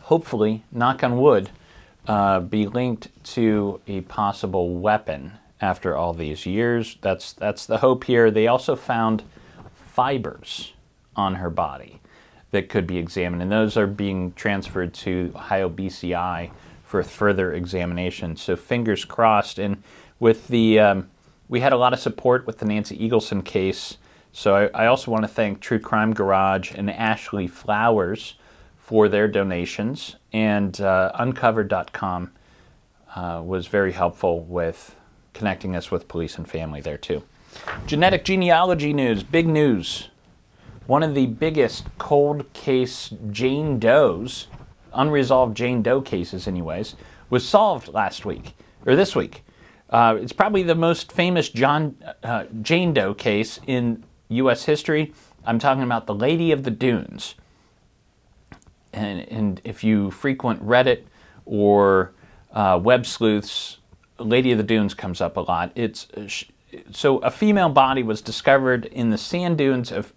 hopefully, 0.00 0.64
knock 0.72 1.04
on 1.04 1.18
wood, 1.18 1.50
uh, 2.08 2.40
be 2.40 2.66
linked 2.66 3.08
to 3.34 3.82
a 3.86 4.00
possible 4.00 4.74
weapon 4.74 5.32
after 5.60 5.94
all 5.94 6.14
these 6.14 6.46
years. 6.46 6.96
That's 7.02 7.34
that's 7.34 7.66
the 7.66 7.78
hope 7.78 8.04
here. 8.04 8.30
They 8.30 8.46
also 8.46 8.76
found 8.76 9.24
fibers 9.92 10.72
on 11.14 11.34
her 11.34 11.50
body 11.50 12.00
that 12.50 12.70
could 12.70 12.86
be 12.86 12.96
examined, 12.96 13.42
and 13.42 13.52
those 13.52 13.76
are 13.76 13.86
being 13.86 14.32
transferred 14.32 14.94
to 14.94 15.32
Ohio 15.34 15.68
BCI 15.68 16.50
for 16.82 17.02
further 17.02 17.52
examination. 17.52 18.36
So 18.36 18.56
fingers 18.56 19.04
crossed. 19.04 19.58
And 19.58 19.82
with 20.18 20.48
the 20.48 20.80
um, 20.80 21.10
we 21.48 21.60
had 21.60 21.74
a 21.74 21.76
lot 21.76 21.92
of 21.92 22.00
support 22.00 22.46
with 22.46 22.58
the 22.58 22.64
Nancy 22.64 22.96
Eagleson 22.96 23.44
case. 23.44 23.98
So 24.32 24.54
I, 24.54 24.84
I 24.84 24.86
also 24.86 25.10
want 25.10 25.24
to 25.24 25.28
thank 25.28 25.60
True 25.60 25.78
Crime 25.78 26.14
Garage 26.14 26.72
and 26.74 26.90
Ashley 26.90 27.46
Flowers 27.46 28.34
for 28.78 29.08
their 29.08 29.28
donations, 29.28 30.16
and 30.32 30.80
uh, 30.80 31.12
Uncovered.com 31.14 32.32
uh, 33.14 33.42
was 33.44 33.66
very 33.66 33.92
helpful 33.92 34.40
with 34.40 34.96
connecting 35.32 35.76
us 35.76 35.90
with 35.90 36.08
police 36.08 36.36
and 36.36 36.48
family 36.48 36.80
there 36.80 36.98
too. 36.98 37.22
Genetic 37.86 38.24
genealogy 38.24 38.92
news, 38.92 39.22
big 39.22 39.46
news. 39.46 40.08
One 40.86 41.02
of 41.02 41.14
the 41.14 41.26
biggest 41.26 41.86
cold 41.98 42.52
case 42.52 43.12
Jane 43.30 43.78
Doe's, 43.78 44.48
unresolved 44.92 45.56
Jane 45.56 45.82
Doe 45.82 46.00
cases, 46.00 46.48
anyways, 46.48 46.96
was 47.28 47.48
solved 47.48 47.88
last 47.88 48.24
week, 48.24 48.54
or 48.84 48.96
this 48.96 49.14
week. 49.14 49.44
Uh, 49.88 50.16
it's 50.20 50.32
probably 50.32 50.62
the 50.62 50.74
most 50.74 51.12
famous 51.12 51.48
John, 51.48 51.96
uh, 52.22 52.44
Jane 52.62 52.92
Doe 52.92 53.14
case 53.14 53.60
in 53.66 54.04
U.S. 54.30 54.64
history. 54.64 55.12
I'm 55.44 55.58
talking 55.58 55.82
about 55.82 56.06
the 56.06 56.14
Lady 56.14 56.52
of 56.52 56.64
the 56.64 56.70
Dunes. 56.70 57.34
And, 58.92 59.20
and 59.28 59.60
if 59.64 59.84
you 59.84 60.10
frequent 60.10 60.64
Reddit 60.64 61.04
or 61.46 62.12
uh, 62.52 62.80
web 62.82 63.06
sleuths, 63.06 63.78
Lady 64.18 64.52
of 64.52 64.58
the 64.58 64.64
Dunes 64.64 64.94
comes 64.94 65.20
up 65.20 65.36
a 65.36 65.40
lot. 65.40 65.72
It's 65.74 66.08
so 66.92 67.18
a 67.18 67.30
female 67.30 67.68
body 67.68 68.02
was 68.02 68.20
discovered 68.20 68.86
in 68.86 69.10
the 69.10 69.18
sand 69.18 69.58
dunes 69.58 69.90
of 69.90 70.12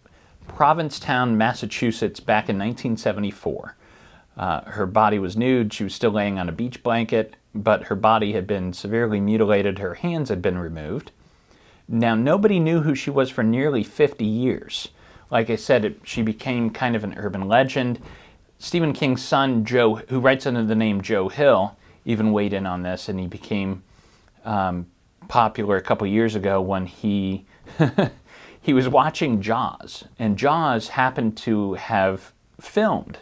Provincetown, 0.48 1.38
Massachusetts, 1.38 2.20
back 2.20 2.50
in 2.50 2.58
1974. 2.58 3.76
Uh, 4.36 4.62
her 4.62 4.86
body 4.86 5.20
was 5.20 5.38
nude. 5.38 5.74
She 5.74 5.84
was 5.84 5.96
still 5.96 6.12
laying 6.12 6.38
on 6.38 6.50
a 6.50 6.52
beach 6.52 6.84
blanket, 6.84 7.36
but 7.54 7.84
her 7.84 7.96
body 7.96 8.34
had 8.34 8.46
been 8.46 8.74
severely 8.74 9.20
mutilated. 9.20 9.80
Her 9.80 9.96
hands 9.96 10.30
had 10.30 10.42
been 10.42 10.58
removed. 10.58 11.12
Now, 11.88 12.16
nobody 12.16 12.60
knew 12.60 12.82
who 12.82 12.96
she 12.96 13.10
was 13.10 13.30
for 13.30 13.44
nearly 13.44 13.84
50 13.84 14.26
years. 14.26 14.90
Like 15.30 15.50
I 15.50 15.56
said, 15.56 15.86
it, 15.86 16.00
she 16.04 16.22
became 16.22 16.70
kind 16.70 16.96
of 16.96 17.04
an 17.04 17.16
urban 17.18 17.48
legend. 17.48 18.00
Stephen 18.58 18.94
King's 18.94 19.24
son, 19.24 19.66
Joe, 19.66 19.96
who 19.96 20.20
writes 20.20 20.46
under 20.46 20.64
the 20.64 20.76
name 20.76 21.02
Joe 21.02 21.30
Hill, 21.30 21.78
even 22.06 22.32
weighed 22.32 22.54
in 22.54 22.66
on 22.66 22.84
this, 22.84 23.10
and 23.10 23.20
he 23.20 23.28
became 23.28 23.84
um, 24.46 24.88
popular 25.28 25.76
a 25.76 25.82
couple 25.82 26.08
years 26.08 26.36
ago 26.36 26.62
when 26.62 26.86
he 26.86 27.46
he 28.62 28.74
was 28.74 28.88
watching 28.88 29.42
Jaws, 29.42 30.06
and 30.18 30.38
Jaws 30.38 30.90
happened 30.90 31.36
to 31.38 31.74
have 31.74 32.32
filmed 32.60 33.18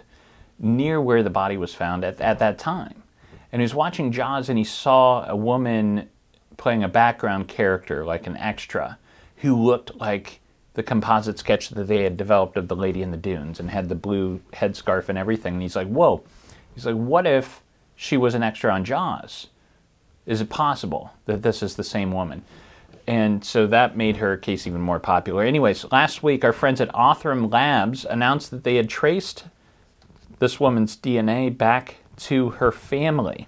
near 0.60 1.02
where 1.02 1.24
the 1.24 1.30
body 1.30 1.58
was 1.58 1.74
found 1.74 2.04
at, 2.04 2.22
at 2.22 2.40
that 2.40 2.60
time. 2.60 3.02
And 3.52 3.62
he 3.62 3.64
was 3.64 3.74
watching 3.74 4.12
Jaws 4.12 4.48
and 4.48 4.58
he 4.58 4.64
saw 4.64 5.26
a 5.28 5.36
woman 5.36 6.10
playing 6.58 6.84
a 6.84 6.90
background 6.90 7.48
character, 7.48 8.06
like 8.06 8.28
an 8.28 8.38
extra, 8.38 8.98
who 9.38 9.56
looked 9.56 9.96
like 9.96 10.40
the 10.74 10.84
composite 10.84 11.38
sketch 11.38 11.70
that 11.70 11.88
they 11.88 12.04
had 12.04 12.16
developed 12.16 12.56
of 12.56 12.68
the 12.68 12.76
lady 12.76 13.02
in 13.02 13.12
the 13.12 13.18
dunes 13.18 13.60
and 13.60 13.70
had 13.70 13.90
the 13.90 13.96
blue 13.96 14.40
headscarf 14.54 15.10
and 15.10 15.18
everything. 15.18 15.54
And 15.54 15.62
he's 15.62 15.76
like, 15.76 15.88
whoa. 15.88 16.24
He's 16.74 16.86
like, 16.86 16.96
what 16.96 17.28
if 17.28 17.62
she 17.96 18.16
was 18.16 18.34
an 18.34 18.44
extra 18.44 18.74
on 18.74 18.86
Jaws? 18.86 19.48
Is 20.26 20.40
it 20.40 20.50
possible 20.50 21.12
that 21.26 21.42
this 21.42 21.62
is 21.62 21.76
the 21.76 21.84
same 21.84 22.12
woman? 22.12 22.44
And 23.08 23.44
so 23.44 23.68
that 23.68 23.98
made 23.98 24.18
her 24.18 24.38
case 24.38 24.66
even 24.68 24.80
more 24.80 25.00
popular. 25.00 25.44
Anyways, 25.44 25.92
last 25.92 26.24
week, 26.24 26.46
our 26.46 26.54
friends 26.54 26.80
at 26.80 26.94
Othram 26.94 27.52
Labs 27.52 28.06
announced 28.06 28.52
that 28.52 28.64
they 28.64 28.76
had 28.76 28.90
traced 28.90 29.46
this 30.40 30.60
woman's 30.60 30.96
DNA 30.96 31.56
back 31.56 31.98
to 32.18 32.52
her 32.52 32.72
family. 32.72 33.48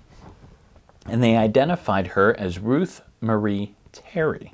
And 1.08 1.22
they 1.22 1.36
identified 1.36 2.08
her 2.08 2.38
as 2.40 2.60
Ruth 2.60 3.02
Marie 3.22 3.76
Terry. 3.92 4.54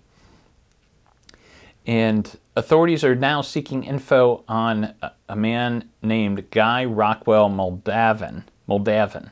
And 1.86 2.38
authorities 2.56 3.04
are 3.04 3.16
now 3.16 3.42
seeking 3.42 3.84
info 3.84 4.44
on 4.48 4.94
a, 5.28 5.36
man 5.36 5.90
named 6.02 6.52
Guy 6.52 6.86
Rockwell 6.86 7.50
Muldavin. 7.50 8.44
Muldavin. 8.68 9.32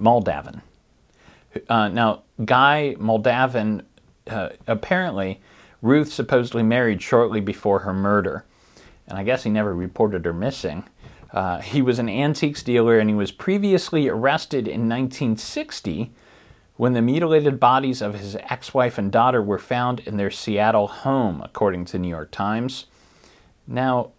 Muldavin. 0.00 0.62
Uh, 1.68 1.88
now, 1.88 2.22
Guy 2.44 2.94
Muldavin, 2.98 3.84
uh, 4.28 4.50
apparently, 4.66 5.40
Ruth 5.82 6.12
supposedly 6.12 6.62
married 6.62 7.02
shortly 7.02 7.40
before 7.40 7.80
her 7.80 7.92
murder. 7.92 8.44
And 9.06 9.18
I 9.18 9.24
guess 9.24 9.42
he 9.42 9.50
never 9.50 9.74
reported 9.74 10.24
her 10.24 10.32
missing. 10.32 10.84
Uh, 11.32 11.60
he 11.60 11.82
was 11.82 11.98
an 11.98 12.08
antiques 12.08 12.62
dealer 12.62 12.98
and 12.98 13.10
he 13.10 13.16
was 13.16 13.30
previously 13.30 14.08
arrested 14.08 14.66
in 14.66 14.88
1960 14.88 16.10
when 16.76 16.92
the 16.92 17.02
mutilated 17.02 17.58
bodies 17.60 18.00
of 18.00 18.14
his 18.14 18.36
ex 18.36 18.72
wife 18.72 18.98
and 18.98 19.10
daughter 19.12 19.42
were 19.42 19.58
found 19.58 20.00
in 20.00 20.16
their 20.16 20.30
Seattle 20.30 20.86
home, 20.86 21.42
according 21.44 21.84
to 21.84 21.92
the 21.92 21.98
New 21.98 22.08
York 22.08 22.30
Times. 22.30 22.86
Now, 23.66 24.12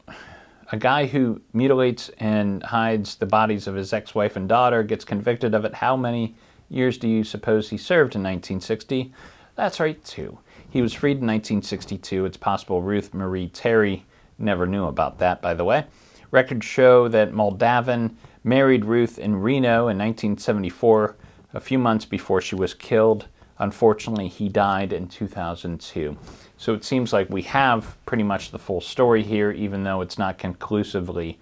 a 0.71 0.77
guy 0.77 1.07
who 1.07 1.41
mutilates 1.53 2.09
and 2.19 2.61
hides 2.61 3.15
the 3.15 3.25
bodies 3.25 3.65
of 3.65 3.75
his 3.75 3.91
ex 3.93 4.13
wife 4.13 4.35
and 4.35 4.47
daughter 4.47 4.83
gets 4.83 5.05
convicted 5.05 5.55
of 5.55 5.65
it. 5.65 5.75
How 5.75 5.95
many 5.95 6.35
years 6.69 6.97
do 6.97 7.07
you 7.07 7.23
suppose 7.23 7.69
he 7.69 7.77
served 7.77 8.13
in 8.13 8.21
1960? 8.21 9.11
That's 9.55 9.79
right, 9.79 10.03
two. 10.03 10.37
He 10.69 10.81
was 10.81 10.93
freed 10.93 11.17
in 11.17 11.27
1962. 11.27 12.25
It's 12.25 12.37
possible 12.37 12.81
Ruth 12.81 13.13
Marie 13.13 13.47
Terry 13.47 14.05
never 14.37 14.67
knew 14.67 14.85
about 14.85 15.17
that, 15.19 15.41
by 15.41 15.53
the 15.53 15.65
way. 15.65 15.85
Records 16.31 16.65
show 16.65 17.07
that 17.07 17.31
Muldavin 17.31 18.15
married 18.43 18.85
Ruth 18.85 19.17
in 19.17 19.37
Reno 19.37 19.87
in 19.87 19.97
1974, 19.97 21.15
a 21.53 21.59
few 21.59 21.79
months 21.79 22.05
before 22.05 22.41
she 22.41 22.55
was 22.55 22.73
killed. 22.73 23.27
Unfortunately, 23.57 24.27
he 24.27 24.47
died 24.47 24.93
in 24.93 25.07
2002. 25.07 26.17
So 26.57 26.73
it 26.73 26.83
seems 26.83 27.11
like 27.11 27.29
we 27.29 27.41
have 27.43 27.97
pretty 28.05 28.23
much 28.23 28.51
the 28.51 28.59
full 28.59 28.81
story 28.81 29.23
here, 29.23 29.51
even 29.51 29.83
though 29.83 30.01
it's 30.01 30.17
not 30.17 30.37
conclusively 30.37 31.39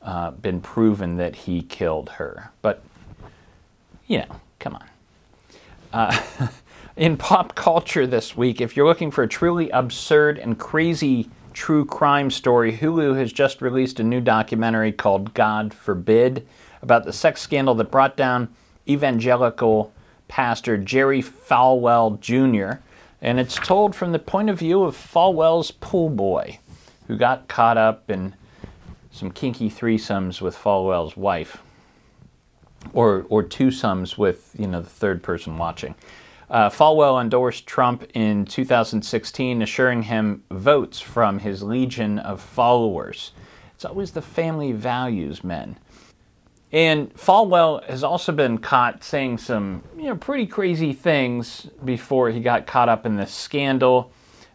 uh, 0.00 0.30
been 0.30 0.60
proven 0.60 1.16
that 1.16 1.36
he 1.36 1.62
killed 1.62 2.10
her. 2.10 2.50
But, 2.62 2.82
you 4.06 4.18
know, 4.18 4.40
come 4.58 4.76
on. 4.76 4.84
Uh, 5.92 6.48
in 6.96 7.16
pop 7.16 7.54
culture 7.54 8.06
this 8.06 8.36
week, 8.36 8.60
if 8.60 8.76
you're 8.76 8.86
looking 8.86 9.10
for 9.10 9.24
a 9.24 9.28
truly 9.28 9.68
absurd 9.70 10.38
and 10.38 10.58
crazy 10.58 11.28
true 11.52 11.84
crime 11.84 12.30
story, 12.30 12.76
Hulu 12.76 13.16
has 13.16 13.32
just 13.32 13.62
released 13.62 14.00
a 14.00 14.04
new 14.04 14.20
documentary 14.20 14.92
called 14.92 15.34
God 15.34 15.72
Forbid 15.72 16.46
about 16.80 17.04
the 17.04 17.12
sex 17.12 17.40
scandal 17.40 17.74
that 17.76 17.90
brought 17.90 18.16
down 18.16 18.54
evangelical 18.88 19.92
pastor 20.28 20.76
Jerry 20.76 21.22
Falwell 21.22 22.18
Jr. 22.20 22.80
And 23.20 23.38
it's 23.38 23.54
told 23.54 23.94
from 23.94 24.12
the 24.12 24.18
point 24.18 24.50
of 24.50 24.58
view 24.58 24.82
of 24.82 24.96
Falwell's 24.96 25.70
pool 25.70 26.10
boy, 26.10 26.58
who 27.06 27.16
got 27.16 27.48
caught 27.48 27.76
up 27.76 28.10
in 28.10 28.34
some 29.10 29.30
kinky 29.30 29.70
threesomes 29.70 30.40
with 30.40 30.56
Falwell's 30.56 31.16
wife, 31.16 31.62
or 32.92 33.26
or 33.28 33.44
twosomes 33.44 34.18
with 34.18 34.54
you 34.58 34.66
know 34.66 34.80
the 34.80 34.88
third 34.88 35.22
person 35.22 35.58
watching. 35.58 35.94
Uh, 36.52 36.68
Falwell 36.68 37.18
endorsed 37.18 37.66
Trump 37.66 38.04
in 38.12 38.44
2016, 38.44 39.62
assuring 39.62 40.02
him 40.02 40.44
votes 40.50 41.00
from 41.00 41.38
his 41.38 41.62
legion 41.62 42.18
of 42.18 42.42
followers. 42.42 43.32
It's 43.74 43.86
always 43.86 44.10
the 44.10 44.20
family 44.20 44.72
values 44.72 45.42
men. 45.42 45.78
And 46.70 47.12
Falwell 47.14 47.82
has 47.84 48.04
also 48.04 48.32
been 48.32 48.58
caught 48.58 49.02
saying 49.02 49.38
some 49.38 49.82
you 49.96 50.04
know, 50.04 50.16
pretty 50.16 50.46
crazy 50.46 50.92
things 50.92 51.70
before 51.82 52.28
he 52.30 52.40
got 52.40 52.66
caught 52.66 52.90
up 52.90 53.06
in 53.06 53.16
this 53.16 53.32
scandal. 53.32 54.12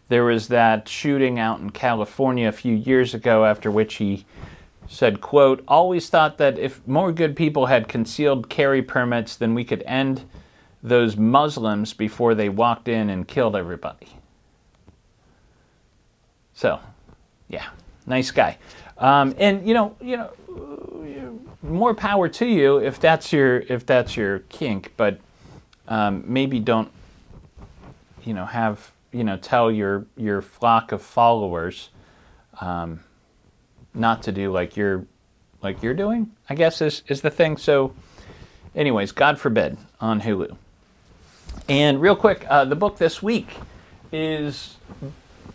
There 0.08 0.24
was 0.24 0.50
that 0.50 0.88
shooting 0.88 1.40
out 1.40 1.60
in 1.62 1.72
California 1.72 2.48
a 2.48 2.52
few 2.52 2.76
years 2.76 3.16
ago, 3.16 3.44
after 3.44 3.72
which 3.72 3.96
he 3.96 4.24
said, 4.88 5.20
quote, 5.20 5.64
always 5.68 6.10
thought 6.10 6.38
that 6.38 6.60
if 6.60 6.88
more 6.88 7.12
good 7.12 7.36
people 7.36 7.66
had 7.66 7.88
concealed 7.88 8.50
carry 8.50 8.84
permits, 8.84 9.36
then 9.36 9.56
we 9.56 9.64
could 9.64 9.82
end 9.88 10.26
those 10.88 11.18
Muslims 11.18 11.94
before 11.94 12.36
they 12.36 12.50
walked 12.50 12.88
in 12.88 13.10
and 13.10 13.28
killed 13.28 13.56
everybody. 13.56 14.08
So, 16.54 16.80
yeah, 17.48 17.68
nice 18.06 18.32
guy. 18.32 18.58
Um, 18.98 19.36
and 19.38 19.68
you 19.68 19.74
know, 19.74 19.96
you 20.02 20.18
know, 20.18 21.40
more 21.62 21.94
power 21.94 22.28
to 22.28 22.46
you 22.46 22.78
if 22.78 23.00
that's 23.00 23.32
your 23.32 23.60
if 23.60 23.86
that's 23.86 24.18
your 24.18 24.40
kink. 24.50 24.94
But 24.98 25.20
um, 25.88 26.24
maybe 26.26 26.60
don't, 26.60 26.92
you 28.24 28.34
know, 28.34 28.46
have 28.46 28.92
you 29.12 29.24
know 29.24 29.38
tell 29.38 29.72
your 29.72 30.06
your 30.16 30.42
flock 30.42 30.92
of 30.92 31.02
followers 31.02 31.90
um, 32.60 33.02
not 33.94 34.24
to 34.24 34.32
do 34.32 34.52
like 34.52 34.76
you're 34.76 35.06
like 35.62 35.84
you're 35.84 35.94
doing. 35.94 36.32
I 36.50 36.56
guess 36.56 36.82
is 36.82 37.04
is 37.08 37.22
the 37.22 37.30
thing. 37.30 37.58
So, 37.58 37.94
anyways, 38.76 39.12
God 39.12 39.40
forbid 39.40 39.78
on 40.00 40.22
Hulu. 40.22 40.58
And 41.70 42.02
real 42.02 42.16
quick, 42.16 42.46
uh, 42.50 42.66
the 42.66 42.76
book 42.76 42.98
this 42.98 43.22
week 43.22 43.50
is 44.12 44.78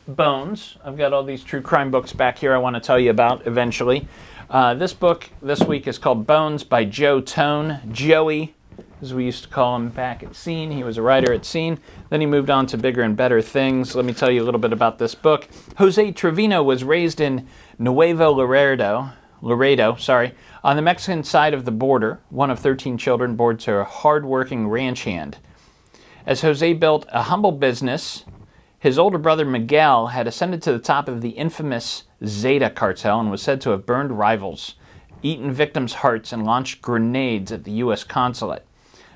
Bones. 0.07 0.77
I've 0.85 0.99
got 0.99 1.13
all 1.13 1.25
these 1.25 1.43
true 1.43 1.63
crime 1.63 1.91
books 1.91 2.13
back 2.13 2.39
here 2.39 2.55
I 2.55 2.59
want 2.59 2.75
to 2.75 2.81
tell 2.81 2.99
you 2.99 3.11
about 3.11 3.47
eventually. 3.47 4.09
Uh, 4.51 4.75
this 4.75 4.93
book 4.93 5.31
this 5.41 5.61
week 5.61 5.87
is 5.87 5.97
called 5.97 6.27
Bones 6.27 6.65
by 6.65 6.85
Joe 6.85 7.21
Tone. 7.21 7.81
Joey, 7.91 8.55
as 9.01 9.15
we 9.15 9.25
used 9.25 9.45
to 9.45 9.49
call 9.49 9.77
him 9.77 9.89
back 9.89 10.23
at 10.23 10.37
Scene. 10.37 10.71
He 10.71 10.85
was 10.85 10.99
a 10.99 11.03
writer 11.03 11.33
at 11.33 11.45
Scene. 11.45 11.79
Then 12.11 12.21
he 12.21 12.27
moved 12.27 12.51
on 12.51 12.67
to 12.67 12.77
bigger 12.77 13.03
and 13.03 13.17
better 13.17 13.41
things. 13.41 13.95
Let 13.95 14.05
me 14.05 14.13
tell 14.13 14.31
you 14.31 14.43
a 14.43 14.45
little 14.45 14.61
bit 14.61 14.73
about 14.73 14.99
this 14.99 15.15
book. 15.15 15.49
Jose 15.79 16.13
Trevino 16.13 16.63
was 16.63 16.85
raised 16.85 17.21
in 17.21 17.49
Nuevo 17.79 18.31
Laredo, 18.31 19.11
Laredo, 19.41 19.97
sorry, 19.97 20.35
on 20.63 20.77
the 20.77 20.83
Mexican 20.83 21.25
side 21.25 21.55
of 21.55 21.65
the 21.65 21.73
border, 21.73 22.21
one 22.31 22.51
of 22.51 22.61
13 22.61 22.97
children 22.99 23.35
born 23.35 23.57
to 23.59 23.75
a 23.77 23.85
hard-working 23.85 24.69
ranch 24.69 25.05
hand. 25.05 25.39
As 26.25 26.43
Jose 26.43 26.73
built 26.75 27.07
a 27.11 27.23
humble 27.23 27.51
business, 27.51 28.25
his 28.79 28.99
older 28.99 29.19
brother 29.19 29.45
Miguel 29.45 30.09
had 30.09 30.29
ascended 30.29 30.63
to 30.63 30.73
the 30.73 30.79
top 30.79 31.09
of 31.09 31.21
the 31.21 31.31
infamous 31.31 32.05
Zeta 32.25 32.71
cartel 32.71 33.19
and 33.19 33.31
was 33.31 33.43
said 33.43 33.61
to 33.63 33.71
have 33.71 33.87
burned 33.87 34.19
rivals, 34.19 34.77
eaten 35.23 35.53
victims' 35.53 35.95
hearts, 35.95 36.33
and 36.33 36.45
launched 36.45 36.81
grenades 36.81 37.51
at 37.51 37.65
the 37.65 37.73
U.S. 37.73 38.05
consulate. 38.05 38.65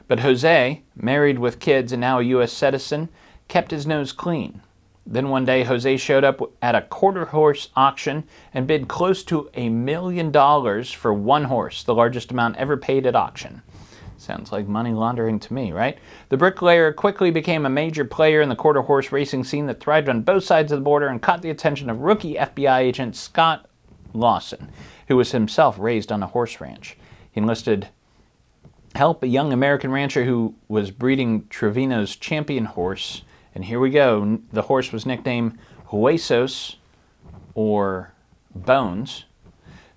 But 0.09 0.21
Jose, 0.21 0.83
married 0.97 1.38
with 1.38 1.61
kids 1.61 1.92
and 1.92 2.01
now 2.01 2.19
a 2.19 2.25
U.S. 2.25 2.53
citizen, 2.53 3.09
kept 3.47 3.71
his 3.71 3.87
nose 3.87 4.11
clean. 4.11 4.62
Then 5.07 5.29
one 5.29 5.45
day, 5.45 5.62
Jose 5.62 5.97
showed 5.99 6.25
up 6.25 6.40
at 6.61 6.75
a 6.75 6.83
quarter 6.83 7.27
horse 7.27 7.71
auction 7.77 8.25
and 8.53 8.66
bid 8.66 8.88
close 8.88 9.23
to 9.25 9.49
a 9.55 9.69
million 9.69 10.33
dollars 10.33 10.90
for 10.90 11.14
one 11.14 11.45
horse, 11.45 11.85
the 11.85 11.95
largest 11.95 12.33
amount 12.33 12.57
ever 12.57 12.77
paid 12.77 13.07
at 13.07 13.14
auction. 13.14 13.62
Sounds 14.26 14.50
like 14.50 14.66
money 14.66 14.92
laundering 14.92 15.38
to 15.38 15.54
me, 15.54 15.70
right? 15.70 15.96
The 16.31 16.37
bricklayer 16.37 16.92
quickly 16.92 17.31
became 17.31 17.64
a 17.64 17.70
major 17.70 18.04
player 18.04 18.40
in 18.40 18.48
the 18.48 18.56
quarter 18.56 18.83
horse 18.83 19.12
racing 19.12 19.44
scene 19.44 19.66
that 19.66 19.79
thrived 19.79 20.08
on 20.08 20.22
both 20.22 20.42
sides 20.42 20.72
of 20.72 20.81
the 20.81 20.85
border 20.85 21.06
and 21.06 21.22
caught 21.22 21.42
the 21.42 21.50
attention 21.50 21.88
of 21.88 22.00
rookie 22.00 22.35
FBI 22.35 22.79
agent 22.81 23.14
Scott 23.14 23.70
Lawson, 24.12 24.72
who 25.06 25.16
was 25.16 25.31
himself 25.31 25.79
raised 25.79 26.10
on 26.10 26.24
a 26.24 26.27
horse 26.27 26.60
ranch. 26.60 26.96
He 27.31 27.40
enlisted 27.40 27.90
help 28.96 29.22
a 29.22 29.29
young 29.29 29.52
American 29.52 29.92
rancher 29.92 30.24
who 30.24 30.56
was 30.66 30.90
breeding 30.90 31.46
Trevino's 31.46 32.16
champion 32.16 32.64
horse. 32.64 33.22
And 33.54 33.66
here 33.66 33.79
we 33.79 33.90
go. 33.90 34.40
The 34.52 34.62
horse 34.62 34.90
was 34.90 35.06
nicknamed 35.06 35.56
Huesos 35.90 36.74
or 37.54 38.12
Bones 38.52 39.27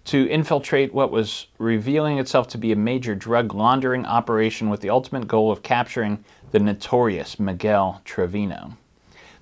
to 0.06 0.28
infiltrate 0.30 0.94
what 0.94 1.12
was 1.12 1.48
revealing 1.58 2.18
itself 2.18 2.48
to 2.50 2.58
be 2.58 2.72
a 2.72 2.76
major 2.76 3.16
drug 3.16 3.54
laundering 3.54 4.06
operation 4.06 4.70
with 4.70 4.82
the 4.82 4.90
ultimate 4.90 5.28
goal 5.28 5.52
of 5.52 5.62
capturing 5.62 6.24
the 6.52 6.60
notorious 6.60 7.40
Miguel 7.40 8.02
Trevino. 8.06 8.78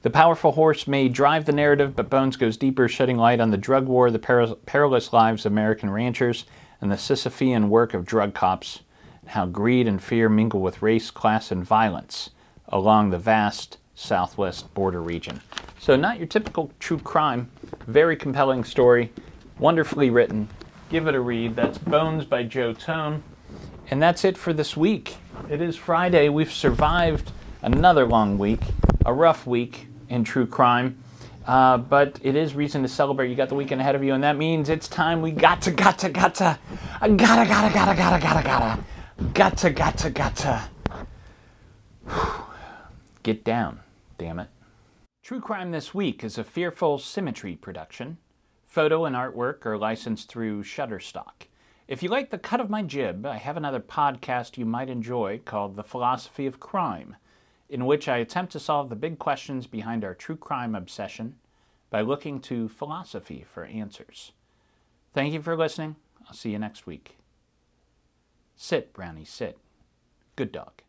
The 0.02 0.10
powerful 0.10 0.54
horse 0.54 0.88
may 0.88 1.10
drive 1.10 1.46
the 1.46 1.52
narrative, 1.52 1.96
but 1.96 2.10
Bones 2.10 2.38
goes 2.38 2.56
deeper, 2.56 2.88
shedding 2.88 3.18
light 3.18 3.40
on 3.40 3.52
the 3.52 3.58
drug 3.58 3.88
war, 3.88 4.12
the 4.12 4.20
peril- 4.20 4.56
perilous 4.66 5.12
lives 5.12 5.46
of 5.46 5.52
American 5.52 5.90
ranchers, 5.90 6.46
and 6.80 6.92
the 6.92 6.96
Sisyphean 6.96 7.70
work 7.70 7.94
of 7.94 8.06
drug 8.06 8.34
cops, 8.34 8.82
and 9.22 9.32
how 9.32 9.46
greed 9.46 9.88
and 9.88 10.02
fear 10.02 10.30
mingle 10.30 10.62
with 10.62 10.82
race, 10.82 11.10
class, 11.12 11.52
and 11.52 11.66
violence 11.66 12.30
along 12.70 13.10
the 13.10 13.18
vast 13.18 13.78
southwest 13.96 14.72
border 14.74 15.02
region. 15.02 15.42
So, 15.80 15.96
not 15.96 16.18
your 16.18 16.28
typical 16.28 16.72
true 16.80 17.00
crime. 17.00 17.50
Very 17.88 18.16
compelling 18.16 18.64
story, 18.64 19.12
wonderfully 19.60 20.10
written. 20.10 20.50
Give 20.90 21.08
it 21.08 21.16
a 21.16 21.20
read. 21.20 21.56
That's 21.56 21.78
Bones 21.78 22.26
by 22.26 22.44
Joe 22.44 22.74
Tone. 22.74 23.24
And 23.90 24.02
that's 24.02 24.24
it 24.26 24.38
for 24.38 24.54
this 24.54 24.76
week. 24.76 25.16
It 25.50 25.62
is 25.62 25.76
Friday. 25.76 26.30
We've 26.30 26.52
survived 26.52 27.32
another 27.62 28.06
long 28.06 28.38
week, 28.38 28.62
a 29.06 29.14
rough 29.14 29.48
week 29.48 29.88
in 30.10 30.24
true 30.24 30.46
crime. 30.46 30.98
Uh, 31.46 31.78
but 31.78 32.20
it 32.24 32.36
is 32.36 32.54
reason 32.56 32.82
to 32.82 32.90
celebrate. 32.90 33.30
You 33.30 33.36
got 33.36 33.48
the 33.48 33.56
weekend 33.56 33.80
ahead 33.80 33.96
of 33.96 34.04
you, 34.04 34.14
and 34.14 34.24
that 34.24 34.38
means 34.38 34.68
it's 34.68 34.90
time 34.90 35.22
we 35.22 35.32
got 35.32 35.62
to, 35.62 35.72
got 35.72 36.00
to, 36.00 36.10
got 36.10 36.36
to, 36.36 36.60
gotta, 37.00 37.16
gotta, 37.16 37.48
gotta, 37.48 37.96
gotta, 37.96 37.96
gotta, 37.96 38.44
gotta, 38.44 38.84
got 39.34 39.58
to, 39.58 39.70
got 39.70 39.98
to, 39.98 40.10
got 40.10 40.36
to. 40.36 40.70
Get 43.24 43.46
down, 43.46 43.80
damn 44.18 44.40
it. 44.40 44.50
True 45.24 45.40
Crime 45.40 45.72
This 45.72 45.94
Week 45.94 46.24
is 46.24 46.38
a 46.38 46.44
Fearful 46.44 47.00
Symmetry 47.00 47.56
production. 47.56 48.18
Photo 48.68 49.06
and 49.06 49.16
artwork 49.16 49.66
are 49.66 49.78
licensed 49.78 50.28
through 50.28 50.62
Shutterstock. 50.62 51.48
If 51.88 52.04
you 52.04 52.10
like 52.10 52.30
the 52.30 52.38
cut 52.38 52.60
of 52.60 52.70
my 52.70 52.84
jib, 52.84 53.26
I 53.26 53.38
have 53.38 53.56
another 53.56 53.80
podcast 53.80 54.58
you 54.58 54.66
might 54.66 54.90
enjoy 54.90 55.40
called 55.44 55.76
The 55.78 55.86
Philosophy 55.86 56.46
of 56.46 56.60
Crime, 56.60 57.16
in 57.70 57.86
which 57.86 58.10
I 58.10 58.18
attempt 58.18 58.52
to 58.52 58.60
solve 58.60 58.90
the 58.90 58.96
big 58.98 59.20
questions 59.20 59.68
behind 59.68 60.04
our 60.04 60.14
true 60.14 60.36
crime 60.36 60.76
obsession 60.76 61.38
by 61.90 62.02
looking 62.02 62.42
to 62.42 62.68
philosophy 62.68 63.46
for 63.48 63.64
answers. 63.64 64.34
Thank 65.14 65.34
you 65.34 65.42
for 65.42 65.56
listening. 65.56 65.96
I'll 66.28 66.36
see 66.36 66.52
you 66.52 66.60
next 66.60 66.86
week. 66.86 67.18
Sit, 68.58 68.92
Brownie, 68.92 69.24
sit. 69.24 69.58
Good 70.36 70.52
dog. 70.52 70.82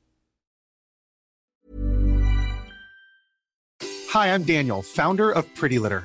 Hi, 4.11 4.35
I'm 4.35 4.43
Daniel, 4.43 4.83
founder 4.83 5.31
of 5.31 5.55
Pretty 5.55 5.79
Litter. 5.79 6.05